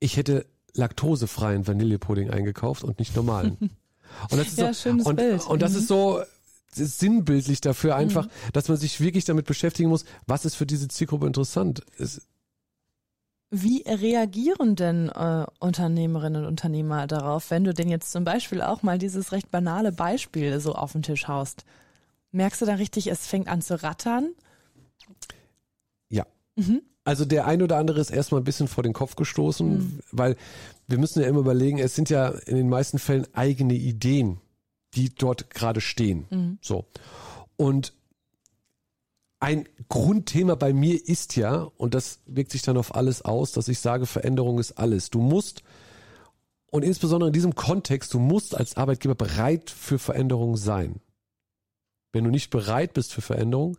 ich 0.00 0.16
hätte 0.16 0.46
laktosefreien 0.74 1.66
Vanillepudding 1.66 2.30
eingekauft 2.30 2.84
und 2.84 2.98
nicht 2.98 3.14
normalen. 3.14 3.70
Und 4.30 4.38
das 4.38 4.48
ist 4.48 4.58
ja, 4.58 4.72
so, 4.72 4.82
schönes 4.82 5.06
und, 5.06 5.16
Bild. 5.16 5.46
und 5.46 5.62
das 5.62 5.72
mhm. 5.72 5.78
ist 5.78 5.88
so 5.88 6.22
ist 6.76 6.98
sinnbildlich 7.00 7.60
dafür 7.60 7.96
einfach, 7.96 8.26
mhm. 8.26 8.52
dass 8.52 8.68
man 8.68 8.76
sich 8.76 9.00
wirklich 9.00 9.24
damit 9.24 9.46
beschäftigen 9.46 9.88
muss, 9.88 10.04
was 10.26 10.44
ist 10.44 10.54
für 10.54 10.66
diese 10.66 10.86
Zielgruppe 10.86 11.26
interessant. 11.26 11.82
Es, 11.98 12.22
wie 13.50 13.82
reagieren 13.86 14.76
denn 14.76 15.08
äh, 15.08 15.46
Unternehmerinnen 15.58 16.42
und 16.42 16.48
Unternehmer 16.48 17.06
darauf, 17.06 17.50
wenn 17.50 17.64
du 17.64 17.72
denn 17.72 17.88
jetzt 17.88 18.12
zum 18.12 18.24
Beispiel 18.24 18.60
auch 18.60 18.82
mal 18.82 18.98
dieses 18.98 19.32
recht 19.32 19.50
banale 19.50 19.90
Beispiel 19.90 20.60
so 20.60 20.74
auf 20.74 20.92
den 20.92 21.02
Tisch 21.02 21.28
haust? 21.28 21.64
Merkst 22.30 22.60
du 22.60 22.66
da 22.66 22.74
richtig, 22.74 23.06
es 23.06 23.26
fängt 23.26 23.48
an 23.48 23.62
zu 23.62 23.82
rattern? 23.82 24.34
Ja. 26.10 26.26
Mhm. 26.56 26.82
Also 27.08 27.24
der 27.24 27.46
ein 27.46 27.62
oder 27.62 27.78
andere 27.78 28.00
ist 28.00 28.10
erstmal 28.10 28.42
ein 28.42 28.44
bisschen 28.44 28.68
vor 28.68 28.82
den 28.82 28.92
Kopf 28.92 29.16
gestoßen, 29.16 29.78
mhm. 29.78 30.00
weil 30.12 30.36
wir 30.88 30.98
müssen 30.98 31.22
ja 31.22 31.26
immer 31.26 31.38
überlegen, 31.38 31.78
es 31.78 31.94
sind 31.94 32.10
ja 32.10 32.28
in 32.28 32.54
den 32.54 32.68
meisten 32.68 32.98
Fällen 32.98 33.26
eigene 33.32 33.72
Ideen, 33.72 34.42
die 34.92 35.14
dort 35.14 35.48
gerade 35.48 35.80
stehen. 35.80 36.26
Mhm. 36.28 36.58
So. 36.60 36.84
Und 37.56 37.94
ein 39.40 39.66
Grundthema 39.88 40.54
bei 40.54 40.74
mir 40.74 41.02
ist 41.02 41.34
ja, 41.34 41.70
und 41.78 41.94
das 41.94 42.18
wirkt 42.26 42.50
sich 42.50 42.60
dann 42.60 42.76
auf 42.76 42.94
alles 42.94 43.22
aus, 43.22 43.52
dass 43.52 43.68
ich 43.68 43.78
sage, 43.78 44.04
Veränderung 44.04 44.58
ist 44.58 44.72
alles. 44.72 45.08
Du 45.08 45.22
musst, 45.22 45.62
und 46.66 46.82
insbesondere 46.82 47.30
in 47.30 47.32
diesem 47.32 47.54
Kontext, 47.54 48.12
du 48.12 48.18
musst 48.18 48.54
als 48.54 48.76
Arbeitgeber 48.76 49.14
bereit 49.14 49.70
für 49.70 49.98
Veränderung 49.98 50.58
sein. 50.58 51.00
Wenn 52.12 52.24
du 52.24 52.30
nicht 52.30 52.50
bereit 52.50 52.92
bist 52.92 53.14
für 53.14 53.22
Veränderung, 53.22 53.78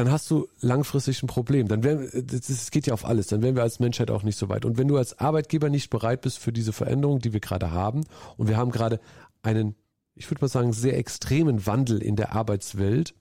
dann 0.00 0.10
hast 0.10 0.30
du 0.30 0.48
langfristig 0.62 1.22
ein 1.22 1.26
Problem. 1.26 1.68
Dann 1.68 1.84
werden, 1.84 2.08
das 2.26 2.70
geht 2.70 2.86
ja 2.86 2.94
auf 2.94 3.04
alles. 3.04 3.26
Dann 3.26 3.42
wären 3.42 3.54
wir 3.54 3.62
als 3.62 3.80
Menschheit 3.80 4.10
auch 4.10 4.22
nicht 4.22 4.38
so 4.38 4.48
weit. 4.48 4.64
Und 4.64 4.78
wenn 4.78 4.88
du 4.88 4.96
als 4.96 5.18
Arbeitgeber 5.18 5.68
nicht 5.68 5.90
bereit 5.90 6.22
bist 6.22 6.38
für 6.38 6.54
diese 6.54 6.72
Veränderung, 6.72 7.18
die 7.18 7.34
wir 7.34 7.40
gerade 7.40 7.70
haben, 7.70 8.06
und 8.38 8.48
wir 8.48 8.56
haben 8.56 8.70
gerade 8.70 8.98
einen, 9.42 9.74
ich 10.14 10.30
würde 10.30 10.42
mal 10.42 10.48
sagen, 10.48 10.72
sehr 10.72 10.96
extremen 10.96 11.66
Wandel 11.66 12.02
in 12.02 12.16
der 12.16 12.32
Arbeitswelt, 12.32 13.14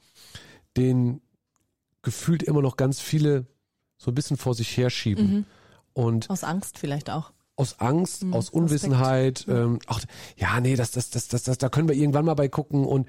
den 0.77 1.19
gefühlt 2.01 2.43
immer 2.43 2.61
noch 2.61 2.77
ganz 2.77 3.01
viele 3.01 3.45
so 3.97 4.11
ein 4.11 4.15
bisschen 4.15 4.37
vor 4.37 4.55
sich 4.55 4.77
herschieben. 4.77 5.33
Mhm. 5.33 5.45
Und 5.91 6.29
aus 6.29 6.45
Angst 6.45 6.79
vielleicht 6.79 7.09
auch. 7.09 7.33
Aus 7.57 7.81
Angst, 7.81 8.23
mhm, 8.23 8.33
aus 8.33 8.49
Unwissenheit. 8.49 9.45
Ähm, 9.49 9.79
ach, 9.87 10.01
ja, 10.37 10.61
nee, 10.61 10.77
das, 10.77 10.91
das, 10.91 11.09
das, 11.09 11.27
das, 11.27 11.43
das, 11.43 11.57
da 11.57 11.67
können 11.67 11.89
wir 11.89 11.95
irgendwann 11.95 12.23
mal 12.23 12.35
bei 12.35 12.47
gucken. 12.47 12.85
Und 12.85 13.05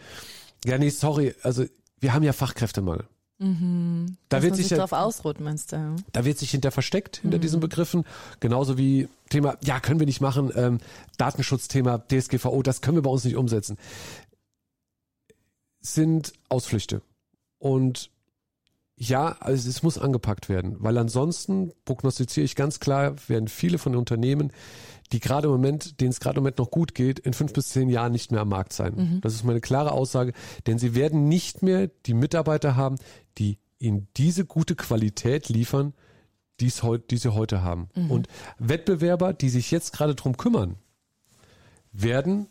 ja, 0.65 0.77
nee, 0.77 0.89
sorry, 0.89 1.37
also 1.45 1.67
wir 2.00 2.15
haben 2.15 2.25
ja 2.25 2.33
Fachkräftemangel. 2.33 3.07
Mhm. 3.40 4.18
Da 4.28 4.37
Dass 4.37 4.44
wird 4.44 4.56
sich, 4.56 4.68
sich 4.68 4.76
drauf 4.76 4.92
ausruht, 4.92 5.40
meinst 5.40 5.73
du? 5.73 5.97
Da 6.12 6.26
wird 6.26 6.38
sich 6.38 6.50
hinter 6.50 6.70
versteckt, 6.70 7.18
hinter 7.18 7.38
mhm. 7.38 7.42
diesen 7.42 7.61
Begriffen. 7.61 8.04
Genauso 8.38 8.76
wie 8.76 9.09
Thema, 9.30 9.56
ja, 9.64 9.80
können 9.80 9.99
wir 9.99 10.06
nicht 10.06 10.20
machen, 10.20 10.52
ähm, 10.54 10.78
Datenschutzthema, 11.16 11.99
DSGVO, 11.99 12.62
das 12.62 12.82
können 12.82 12.99
wir 12.99 13.02
bei 13.02 13.11
uns 13.11 13.25
nicht 13.25 13.37
umsetzen. 13.37 13.78
Sind 15.80 16.35
Ausflüchte. 16.50 17.00
Und 17.59 18.11
ja, 19.02 19.35
also 19.40 19.66
es 19.66 19.83
muss 19.83 19.97
angepackt 19.97 20.50
werden, 20.50 20.76
weil 20.78 20.99
ansonsten 20.99 21.73
prognostiziere 21.87 22.45
ich 22.45 22.54
ganz 22.54 22.80
klar, 22.80 23.16
werden 23.28 23.49
viele 23.49 23.78
von 23.78 23.92
den 23.92 23.99
Unternehmen, 23.99 24.52
die 25.11 25.21
gerade 25.21 25.47
im 25.47 25.52
Moment, 25.52 26.02
denen 26.02 26.11
es 26.11 26.21
gerade 26.21 26.37
im 26.37 26.42
Moment 26.42 26.59
noch 26.59 26.71
gut 26.71 26.95
geht, 26.95 27.19
in 27.19 27.33
fünf 27.33 27.54
bis 27.54 27.69
zehn 27.69 27.88
Jahren 27.88 28.12
nicht 28.12 28.30
mehr 28.30 28.42
am 28.42 28.50
Markt 28.50 28.75
sein. 28.75 28.95
Mhm. 28.95 29.21
Das 29.23 29.33
ist 29.33 29.42
meine 29.42 29.62
klare 29.62 29.92
Aussage, 29.92 30.35
denn 30.66 30.78
sie 30.78 30.95
werden 30.95 31.28
nicht 31.28 31.62
mehr 31.62 31.88
die 32.04 32.12
Mitarbeiter 32.12 32.76
haben, 32.76 32.97
die 33.38 33.59
ihnen 33.78 34.07
diese 34.19 34.45
gute 34.45 34.76
Qualität 34.76 35.49
liefern, 35.49 35.95
die's 36.61 36.83
heut, 36.83 37.11
die 37.11 37.16
sie 37.16 37.33
heute 37.33 37.62
haben. 37.62 37.88
Mhm. 37.95 38.11
Und 38.11 38.28
Wettbewerber, 38.59 39.33
die 39.33 39.49
sich 39.49 39.71
jetzt 39.71 39.95
gerade 39.95 40.14
drum 40.14 40.37
kümmern, 40.37 40.76
werden 41.90 42.49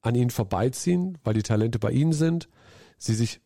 an 0.00 0.14
ihnen 0.14 0.30
vorbeiziehen, 0.30 1.18
weil 1.22 1.34
die 1.34 1.42
Talente 1.42 1.78
bei 1.78 1.90
ihnen 1.90 2.14
sind, 2.14 2.48
sie 2.96 3.14
sich 3.14 3.40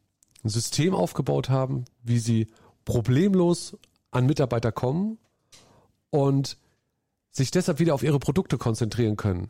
ein 0.45 0.49
System 0.49 0.95
aufgebaut 0.95 1.49
haben, 1.49 1.85
wie 2.03 2.19
sie 2.19 2.49
problemlos 2.85 3.77
an 4.11 4.27
Mitarbeiter 4.27 4.73
kommen 4.73 5.19
und 6.11 6.57
sich 7.31 7.51
deshalb 7.51 7.79
wieder 7.79 7.95
auf 7.95 8.03
ihre 8.03 8.19
Produkte 8.19 8.59
konzentrieren 8.59 9.17
können 9.17 9.49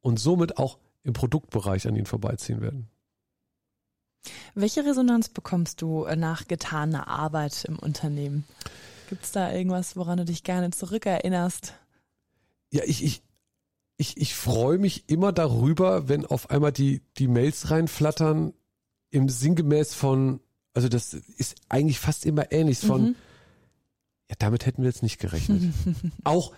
und 0.00 0.18
somit 0.20 0.58
auch 0.58 0.78
im 1.02 1.12
Produktbereich 1.12 1.88
an 1.88 1.96
ihnen 1.96 2.06
vorbeiziehen 2.06 2.60
werden. 2.60 2.88
Welche 4.54 4.84
Resonanz 4.84 5.30
bekommst 5.30 5.80
du 5.82 6.06
nach 6.16 6.46
getaner 6.46 7.08
Arbeit 7.08 7.64
im 7.64 7.78
Unternehmen? 7.78 8.44
Gibt 9.08 9.24
es 9.24 9.32
da 9.32 9.52
irgendwas, 9.52 9.96
woran 9.96 10.18
du 10.18 10.24
dich 10.24 10.44
gerne 10.44 10.70
zurückerinnerst? 10.70 11.74
ja, 12.70 12.82
ich, 12.84 13.04
ich, 13.04 13.22
ich, 13.96 14.16
ich 14.16 14.34
freue 14.34 14.78
mich 14.78 15.08
immer 15.08 15.32
darüber, 15.32 16.08
wenn 16.08 16.24
auf 16.24 16.50
einmal 16.50 16.72
die, 16.72 17.02
die 17.18 17.28
Mails 17.28 17.70
reinflattern, 17.70 18.54
im 19.10 19.28
sinngemäß 19.28 19.94
von, 19.94 20.40
also 20.74 20.88
das 20.88 21.14
ist 21.14 21.56
eigentlich 21.68 21.98
fast 21.98 22.26
immer 22.26 22.52
ähnlich 22.52 22.78
von, 22.78 23.02
mhm. 23.02 23.16
ja, 24.28 24.36
damit 24.38 24.66
hätten 24.66 24.82
wir 24.82 24.88
jetzt 24.88 25.02
nicht 25.02 25.18
gerechnet. 25.18 25.62
Auch, 26.24 26.52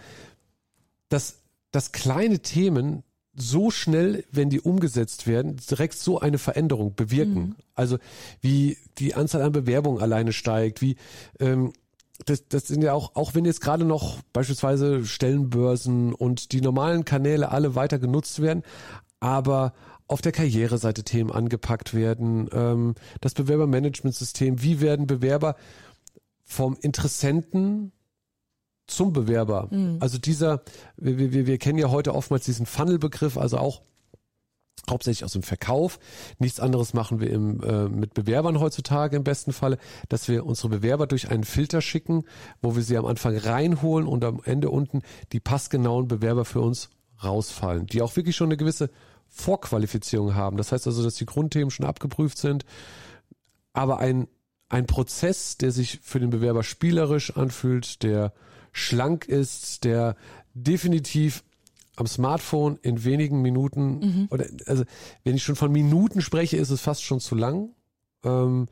dass, 1.08 1.40
dass 1.70 1.92
kleine 1.92 2.40
Themen 2.40 3.02
so 3.34 3.70
schnell, 3.70 4.24
wenn 4.30 4.50
die 4.50 4.60
umgesetzt 4.60 5.26
werden, 5.26 5.56
direkt 5.56 5.94
so 5.94 6.20
eine 6.20 6.38
Veränderung 6.38 6.94
bewirken. 6.94 7.40
Mhm. 7.40 7.56
Also 7.74 7.98
wie 8.40 8.76
die 8.98 9.14
Anzahl 9.14 9.42
an 9.42 9.52
Bewerbungen 9.52 10.02
alleine 10.02 10.32
steigt, 10.32 10.82
wie 10.82 10.96
ähm, 11.40 11.72
das, 12.26 12.46
das 12.48 12.68
sind 12.68 12.82
ja 12.82 12.92
auch, 12.92 13.16
auch 13.16 13.34
wenn 13.34 13.44
jetzt 13.44 13.60
gerade 13.60 13.84
noch 13.84 14.20
beispielsweise 14.32 15.04
Stellenbörsen 15.06 16.12
und 16.12 16.52
die 16.52 16.60
normalen 16.60 17.04
Kanäle 17.04 17.50
alle 17.50 17.74
weiter 17.74 17.98
genutzt 17.98 18.40
werden, 18.42 18.62
aber 19.18 19.72
auf 20.12 20.22
der 20.22 20.32
Karriereseite 20.32 21.04
Themen 21.04 21.32
angepackt 21.32 21.94
werden, 21.94 22.48
ähm, 22.52 22.94
das 23.20 23.34
Bewerbermanagementsystem, 23.34 24.62
wie 24.62 24.80
werden 24.80 25.06
Bewerber 25.06 25.56
vom 26.44 26.76
Interessenten 26.80 27.92
zum 28.86 29.12
Bewerber. 29.12 29.68
Mhm. 29.70 29.96
Also 30.00 30.18
dieser, 30.18 30.62
wir, 30.96 31.18
wir, 31.18 31.46
wir 31.46 31.58
kennen 31.58 31.78
ja 31.78 31.90
heute 31.90 32.14
oftmals 32.14 32.44
diesen 32.44 32.66
Funnel-Begriff, 32.66 33.38
also 33.38 33.56
auch 33.56 33.82
hauptsächlich 34.90 35.24
aus 35.24 35.32
dem 35.32 35.42
Verkauf. 35.42 35.98
Nichts 36.38 36.60
anderes 36.60 36.92
machen 36.92 37.20
wir 37.20 37.30
im, 37.30 37.62
äh, 37.62 37.88
mit 37.88 38.14
Bewerbern 38.14 38.60
heutzutage 38.60 39.16
im 39.16 39.24
besten 39.24 39.52
Falle, 39.52 39.78
dass 40.08 40.28
wir 40.28 40.44
unsere 40.44 40.68
Bewerber 40.68 41.06
durch 41.06 41.30
einen 41.30 41.44
Filter 41.44 41.80
schicken, 41.80 42.24
wo 42.60 42.76
wir 42.76 42.82
sie 42.82 42.96
am 42.96 43.06
Anfang 43.06 43.36
reinholen 43.36 44.06
und 44.06 44.24
am 44.24 44.40
Ende 44.44 44.70
unten 44.70 45.02
die 45.32 45.40
passgenauen 45.40 46.08
Bewerber 46.08 46.44
für 46.44 46.60
uns 46.60 46.90
rausfallen, 47.22 47.86
die 47.86 48.02
auch 48.02 48.16
wirklich 48.16 48.36
schon 48.36 48.48
eine 48.48 48.56
gewisse 48.56 48.90
Vorqualifizierung 49.32 50.34
haben. 50.34 50.56
Das 50.56 50.72
heißt 50.72 50.86
also, 50.86 51.02
dass 51.02 51.14
die 51.14 51.26
Grundthemen 51.26 51.70
schon 51.70 51.86
abgeprüft 51.86 52.38
sind, 52.38 52.64
aber 53.72 53.98
ein, 53.98 54.28
ein 54.68 54.86
Prozess, 54.86 55.56
der 55.56 55.72
sich 55.72 56.00
für 56.02 56.20
den 56.20 56.30
Bewerber 56.30 56.62
spielerisch 56.62 57.36
anfühlt, 57.36 58.02
der 58.02 58.32
schlank 58.72 59.26
ist, 59.26 59.84
der 59.84 60.16
definitiv 60.54 61.42
am 61.96 62.06
Smartphone 62.06 62.78
in 62.82 63.04
wenigen 63.04 63.42
Minuten 63.42 63.98
mhm. 63.98 64.28
oder 64.30 64.46
also 64.66 64.84
wenn 65.24 65.36
ich 65.36 65.42
schon 65.42 65.56
von 65.56 65.72
Minuten 65.72 66.20
spreche, 66.20 66.56
ist 66.56 66.70
es 66.70 66.80
fast 66.80 67.02
schon 67.02 67.20
zu 67.20 67.34
lang. 67.34 67.70
Ähm, 68.24 68.66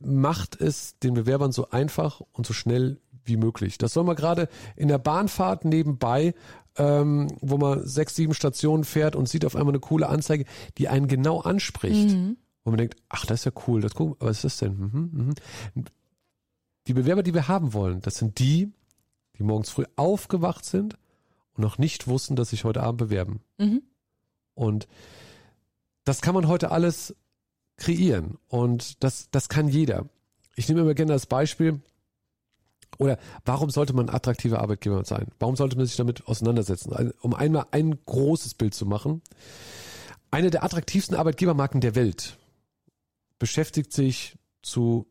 macht 0.00 0.60
es 0.60 0.98
den 0.98 1.14
Bewerbern 1.14 1.50
so 1.50 1.70
einfach 1.70 2.20
und 2.32 2.46
so 2.46 2.52
schnell 2.52 3.00
wie 3.24 3.36
möglich. 3.36 3.78
Das 3.78 3.92
soll 3.92 4.04
man 4.04 4.14
gerade 4.14 4.48
in 4.76 4.88
der 4.88 4.98
Bahnfahrt 4.98 5.64
nebenbei, 5.64 6.34
ähm, 6.78 7.28
wo 7.40 7.58
man 7.58 7.86
sechs, 7.86 8.14
sieben 8.14 8.34
Stationen 8.34 8.84
fährt 8.84 9.16
und 9.16 9.28
sieht 9.28 9.44
auf 9.44 9.56
einmal 9.56 9.72
eine 9.72 9.80
coole 9.80 10.08
Anzeige, 10.08 10.44
die 10.78 10.88
einen 10.88 11.08
genau 11.08 11.40
anspricht. 11.40 12.10
Mhm. 12.10 12.36
Wo 12.64 12.70
man 12.70 12.78
denkt, 12.78 12.96
ach, 13.08 13.26
das 13.26 13.40
ist 13.40 13.44
ja 13.44 13.52
cool, 13.66 13.80
das 13.80 13.94
guck, 13.94 14.16
was 14.20 14.38
ist 14.38 14.44
das 14.44 14.56
denn? 14.58 14.76
Mhm, 14.76 15.10
mhm. 15.12 15.84
Die 16.86 16.94
Bewerber, 16.94 17.22
die 17.22 17.34
wir 17.34 17.48
haben 17.48 17.72
wollen, 17.72 18.00
das 18.00 18.16
sind 18.16 18.38
die, 18.38 18.72
die 19.38 19.42
morgens 19.42 19.70
früh 19.70 19.84
aufgewacht 19.96 20.64
sind 20.64 20.94
und 21.54 21.62
noch 21.62 21.78
nicht 21.78 22.08
wussten, 22.08 22.36
dass 22.36 22.50
sich 22.50 22.64
heute 22.64 22.82
Abend 22.82 22.98
bewerben. 22.98 23.40
Mhm. 23.58 23.82
Und 24.54 24.88
das 26.04 26.20
kann 26.22 26.34
man 26.34 26.48
heute 26.48 26.70
alles 26.70 27.14
kreieren 27.76 28.38
und 28.48 29.02
das, 29.04 29.28
das 29.30 29.48
kann 29.48 29.68
jeder. 29.68 30.08
Ich 30.54 30.68
nehme 30.68 30.80
immer 30.80 30.94
gerne 30.94 31.12
das 31.12 31.26
Beispiel, 31.26 31.80
oder 32.98 33.18
warum 33.44 33.70
sollte 33.70 33.92
man 33.92 34.08
attraktiver 34.08 34.60
Arbeitgeber 34.60 35.04
sein? 35.04 35.28
Warum 35.38 35.56
sollte 35.56 35.76
man 35.76 35.86
sich 35.86 35.96
damit 35.96 36.26
auseinandersetzen? 36.26 36.92
Also, 36.92 37.12
um 37.20 37.34
einmal 37.34 37.66
ein 37.70 37.98
großes 38.04 38.54
Bild 38.54 38.74
zu 38.74 38.86
machen. 38.86 39.22
Eine 40.30 40.50
der 40.50 40.64
attraktivsten 40.64 41.16
Arbeitgebermarken 41.16 41.80
der 41.80 41.94
Welt 41.94 42.36
beschäftigt 43.38 43.92
sich 43.92 44.36
zu 44.62 45.06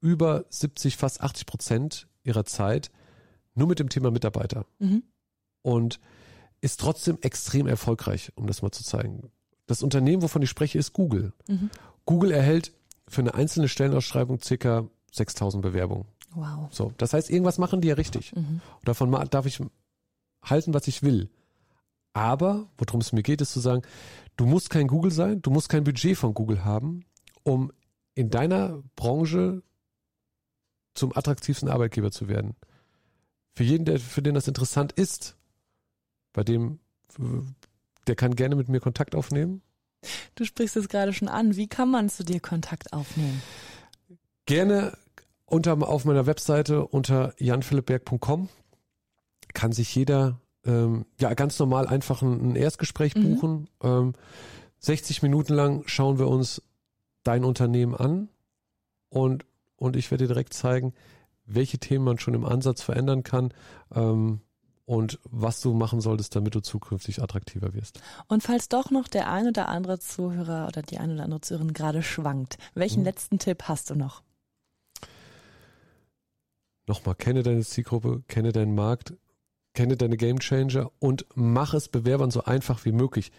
über 0.00 0.44
70, 0.48 0.96
fast 0.96 1.20
80 1.20 1.46
Prozent 1.46 2.08
ihrer 2.24 2.44
Zeit 2.44 2.90
nur 3.54 3.68
mit 3.68 3.78
dem 3.78 3.88
Thema 3.88 4.10
Mitarbeiter. 4.10 4.66
Mhm 4.78 5.02
und 5.66 5.98
ist 6.60 6.78
trotzdem 6.78 7.18
extrem 7.22 7.66
erfolgreich, 7.66 8.30
um 8.36 8.46
das 8.46 8.62
mal 8.62 8.70
zu 8.70 8.84
zeigen. 8.84 9.32
Das 9.66 9.82
Unternehmen, 9.82 10.22
wovon 10.22 10.40
ich 10.42 10.48
spreche, 10.48 10.78
ist 10.78 10.92
Google. 10.92 11.32
Mhm. 11.48 11.70
Google 12.04 12.30
erhält 12.30 12.72
für 13.08 13.20
eine 13.20 13.34
einzelne 13.34 13.66
Stellenausschreibung 13.66 14.40
circa 14.40 14.88
6000 15.10 15.60
Bewerbungen. 15.60 16.06
Wow. 16.36 16.68
So, 16.70 16.92
das 16.98 17.14
heißt, 17.14 17.30
irgendwas 17.30 17.56
machen 17.56 17.80
die 17.80 17.88
ja 17.88 17.94
richtig. 17.94 18.36
Mhm. 18.36 18.60
Und 18.78 18.88
davon 18.88 19.10
darf 19.30 19.46
ich 19.46 19.58
halten, 20.44 20.74
was 20.74 20.86
ich 20.86 21.02
will. 21.02 21.30
Aber, 22.12 22.68
worum 22.76 23.00
es 23.00 23.12
mir 23.12 23.22
geht, 23.22 23.40
ist 23.40 23.52
zu 23.52 23.60
sagen, 23.60 23.82
du 24.36 24.44
musst 24.44 24.68
kein 24.68 24.86
Google 24.86 25.10
sein, 25.10 25.40
du 25.40 25.50
musst 25.50 25.70
kein 25.70 25.84
Budget 25.84 26.16
von 26.16 26.34
Google 26.34 26.64
haben, 26.64 27.04
um 27.42 27.72
in 28.14 28.28
deiner 28.30 28.82
Branche 28.96 29.62
zum 30.94 31.16
attraktivsten 31.16 31.68
Arbeitgeber 31.70 32.10
zu 32.10 32.28
werden. 32.28 32.54
Für 33.54 33.64
jeden, 33.64 33.86
der, 33.86 33.98
für 33.98 34.22
den 34.22 34.34
das 34.34 34.46
interessant 34.46 34.92
ist, 34.92 35.36
bei 36.34 36.44
dem, 36.44 36.80
der 38.06 38.14
kann 38.14 38.36
gerne 38.36 38.56
mit 38.56 38.68
mir 38.68 38.80
Kontakt 38.80 39.14
aufnehmen. 39.14 39.62
Du 40.34 40.44
sprichst 40.44 40.76
es 40.76 40.88
gerade 40.88 41.14
schon 41.14 41.28
an. 41.28 41.56
Wie 41.56 41.66
kann 41.66 41.90
man 41.90 42.10
zu 42.10 42.24
dir 42.24 42.40
Kontakt 42.40 42.92
aufnehmen? 42.92 43.42
Gerne 44.44 44.96
unter, 45.46 45.88
auf 45.88 46.04
meiner 46.04 46.26
Webseite 46.26 46.86
unter 46.86 47.32
janphilippberg.com 47.38 48.48
kann 49.54 49.72
sich 49.72 49.94
jeder 49.94 50.40
ähm, 50.64 51.06
ja 51.20 51.32
ganz 51.34 51.58
normal 51.58 51.86
einfach 51.86 52.22
ein, 52.22 52.52
ein 52.52 52.56
Erstgespräch 52.56 53.14
mhm. 53.14 53.22
buchen. 53.22 53.68
Ähm, 53.82 54.14
60 54.80 55.22
Minuten 55.22 55.54
lang 55.54 55.84
schauen 55.86 56.18
wir 56.18 56.28
uns 56.28 56.62
dein 57.22 57.44
Unternehmen 57.44 57.94
an 57.94 58.28
und, 59.08 59.44
und 59.76 59.96
ich 59.96 60.10
werde 60.10 60.24
dir 60.24 60.28
direkt 60.28 60.52
zeigen, 60.52 60.92
welche 61.44 61.78
Themen 61.78 62.04
man 62.04 62.18
schon 62.18 62.34
im 62.34 62.44
Ansatz 62.44 62.82
verändern 62.82 63.22
kann. 63.22 63.54
Ähm, 63.94 64.40
und 64.84 65.18
was 65.24 65.60
du 65.60 65.74
machen 65.74 66.00
solltest, 66.00 66.36
damit 66.36 66.54
du 66.54 66.60
zukünftig 66.60 67.20
attraktiver 67.20 67.74
wirst. 67.74 68.00
Und 68.28 68.44
falls 68.44 68.68
doch 68.68 68.92
noch 68.92 69.08
der 69.08 69.28
ein 69.30 69.48
oder 69.48 69.68
andere 69.68 69.98
Zuhörer 69.98 70.68
oder 70.68 70.80
die 70.82 70.98
ein 70.98 71.10
oder 71.10 71.24
andere 71.24 71.40
Zuhörerin 71.40 71.72
gerade 71.72 72.04
schwankt, 72.04 72.56
welchen 72.74 72.98
hm. 72.98 73.04
letzten 73.04 73.38
Tipp 73.40 73.64
hast 73.64 73.90
du 73.90 73.96
noch? 73.96 74.22
Nochmal, 76.86 77.14
kenne 77.16 77.42
deine 77.42 77.64
Zielgruppe, 77.64 78.22
kenne 78.28 78.52
deinen 78.52 78.74
Markt, 78.74 79.14
kenne 79.74 79.96
deine 79.96 80.16
Gamechanger 80.16 80.90
und 80.98 81.26
mach 81.34 81.74
es 81.74 81.88
Bewerbern 81.88 82.30
so 82.30 82.44
einfach 82.44 82.84
wie 82.84 82.92
möglich. 82.92 83.32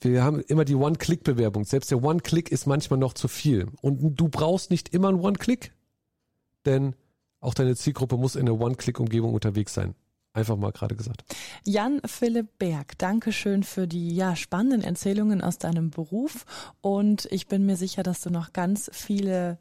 Wir 0.00 0.24
haben 0.24 0.40
immer 0.40 0.64
die 0.64 0.74
One-Click-Bewerbung. 0.74 1.64
Selbst 1.64 1.90
der 1.90 2.02
One-Click 2.02 2.50
ist 2.50 2.66
manchmal 2.66 2.98
noch 2.98 3.14
zu 3.14 3.28
viel. 3.28 3.68
Und 3.80 4.16
du 4.16 4.28
brauchst 4.28 4.70
nicht 4.70 4.92
immer 4.92 5.08
einen 5.08 5.20
One-Click, 5.20 5.72
denn 6.66 6.94
auch 7.40 7.54
deine 7.54 7.76
Zielgruppe 7.76 8.16
muss 8.16 8.36
in 8.36 8.46
der 8.46 8.60
One-Click-Umgebung 8.60 9.32
unterwegs 9.32 9.74
sein. 9.74 9.94
Einfach 10.34 10.56
mal 10.56 10.72
gerade 10.72 10.96
gesagt. 10.96 11.24
Jan 11.64 12.00
Philipp 12.06 12.58
Berg, 12.58 12.96
danke 12.98 13.32
schön 13.32 13.62
für 13.62 13.86
die 13.86 14.14
ja, 14.14 14.34
spannenden 14.34 14.82
Erzählungen 14.82 15.42
aus 15.42 15.58
deinem 15.58 15.90
Beruf. 15.90 16.46
Und 16.80 17.26
ich 17.30 17.48
bin 17.48 17.66
mir 17.66 17.76
sicher, 17.76 18.02
dass 18.02 18.22
du 18.22 18.30
noch 18.30 18.52
ganz 18.52 18.90
viele 18.92 19.58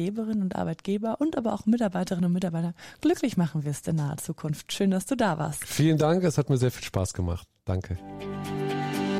Arbeitgeberinnen 0.00 0.42
und 0.42 0.56
Arbeitgeber 0.56 1.20
und 1.20 1.36
aber 1.36 1.52
auch 1.52 1.66
Mitarbeiterinnen 1.66 2.26
und 2.26 2.32
Mitarbeiter 2.32 2.74
glücklich 3.00 3.36
machen 3.36 3.64
wirst 3.64 3.88
in 3.88 3.96
naher 3.96 4.16
Zukunft. 4.16 4.72
Schön, 4.72 4.90
dass 4.90 5.06
du 5.06 5.16
da 5.16 5.38
warst. 5.38 5.64
Vielen 5.64 5.98
Dank, 5.98 6.24
es 6.24 6.38
hat 6.38 6.48
mir 6.48 6.56
sehr 6.56 6.70
viel 6.70 6.84
Spaß 6.84 7.12
gemacht. 7.12 7.46
Danke. 7.64 7.98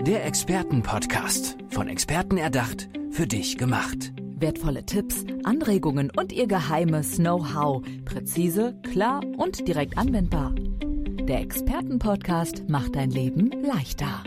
Der 0.07 0.25
Expertenpodcast, 0.25 1.57
von 1.69 1.89
Experten 1.89 2.39
erdacht, 2.39 2.89
für 3.11 3.27
dich 3.27 3.59
gemacht. 3.59 4.13
Wertvolle 4.39 4.87
Tipps, 4.87 5.25
Anregungen 5.45 6.11
und 6.17 6.33
ihr 6.33 6.47
geheimes 6.47 7.17
Know-how. 7.17 7.83
Präzise, 8.07 8.75
klar 8.91 9.21
und 9.37 9.69
direkt 9.69 9.99
anwendbar. 9.99 10.55
Der 10.55 11.41
Expertenpodcast 11.41 12.69
macht 12.69 12.97
dein 12.97 13.11
Leben 13.11 13.51
leichter. 13.63 14.25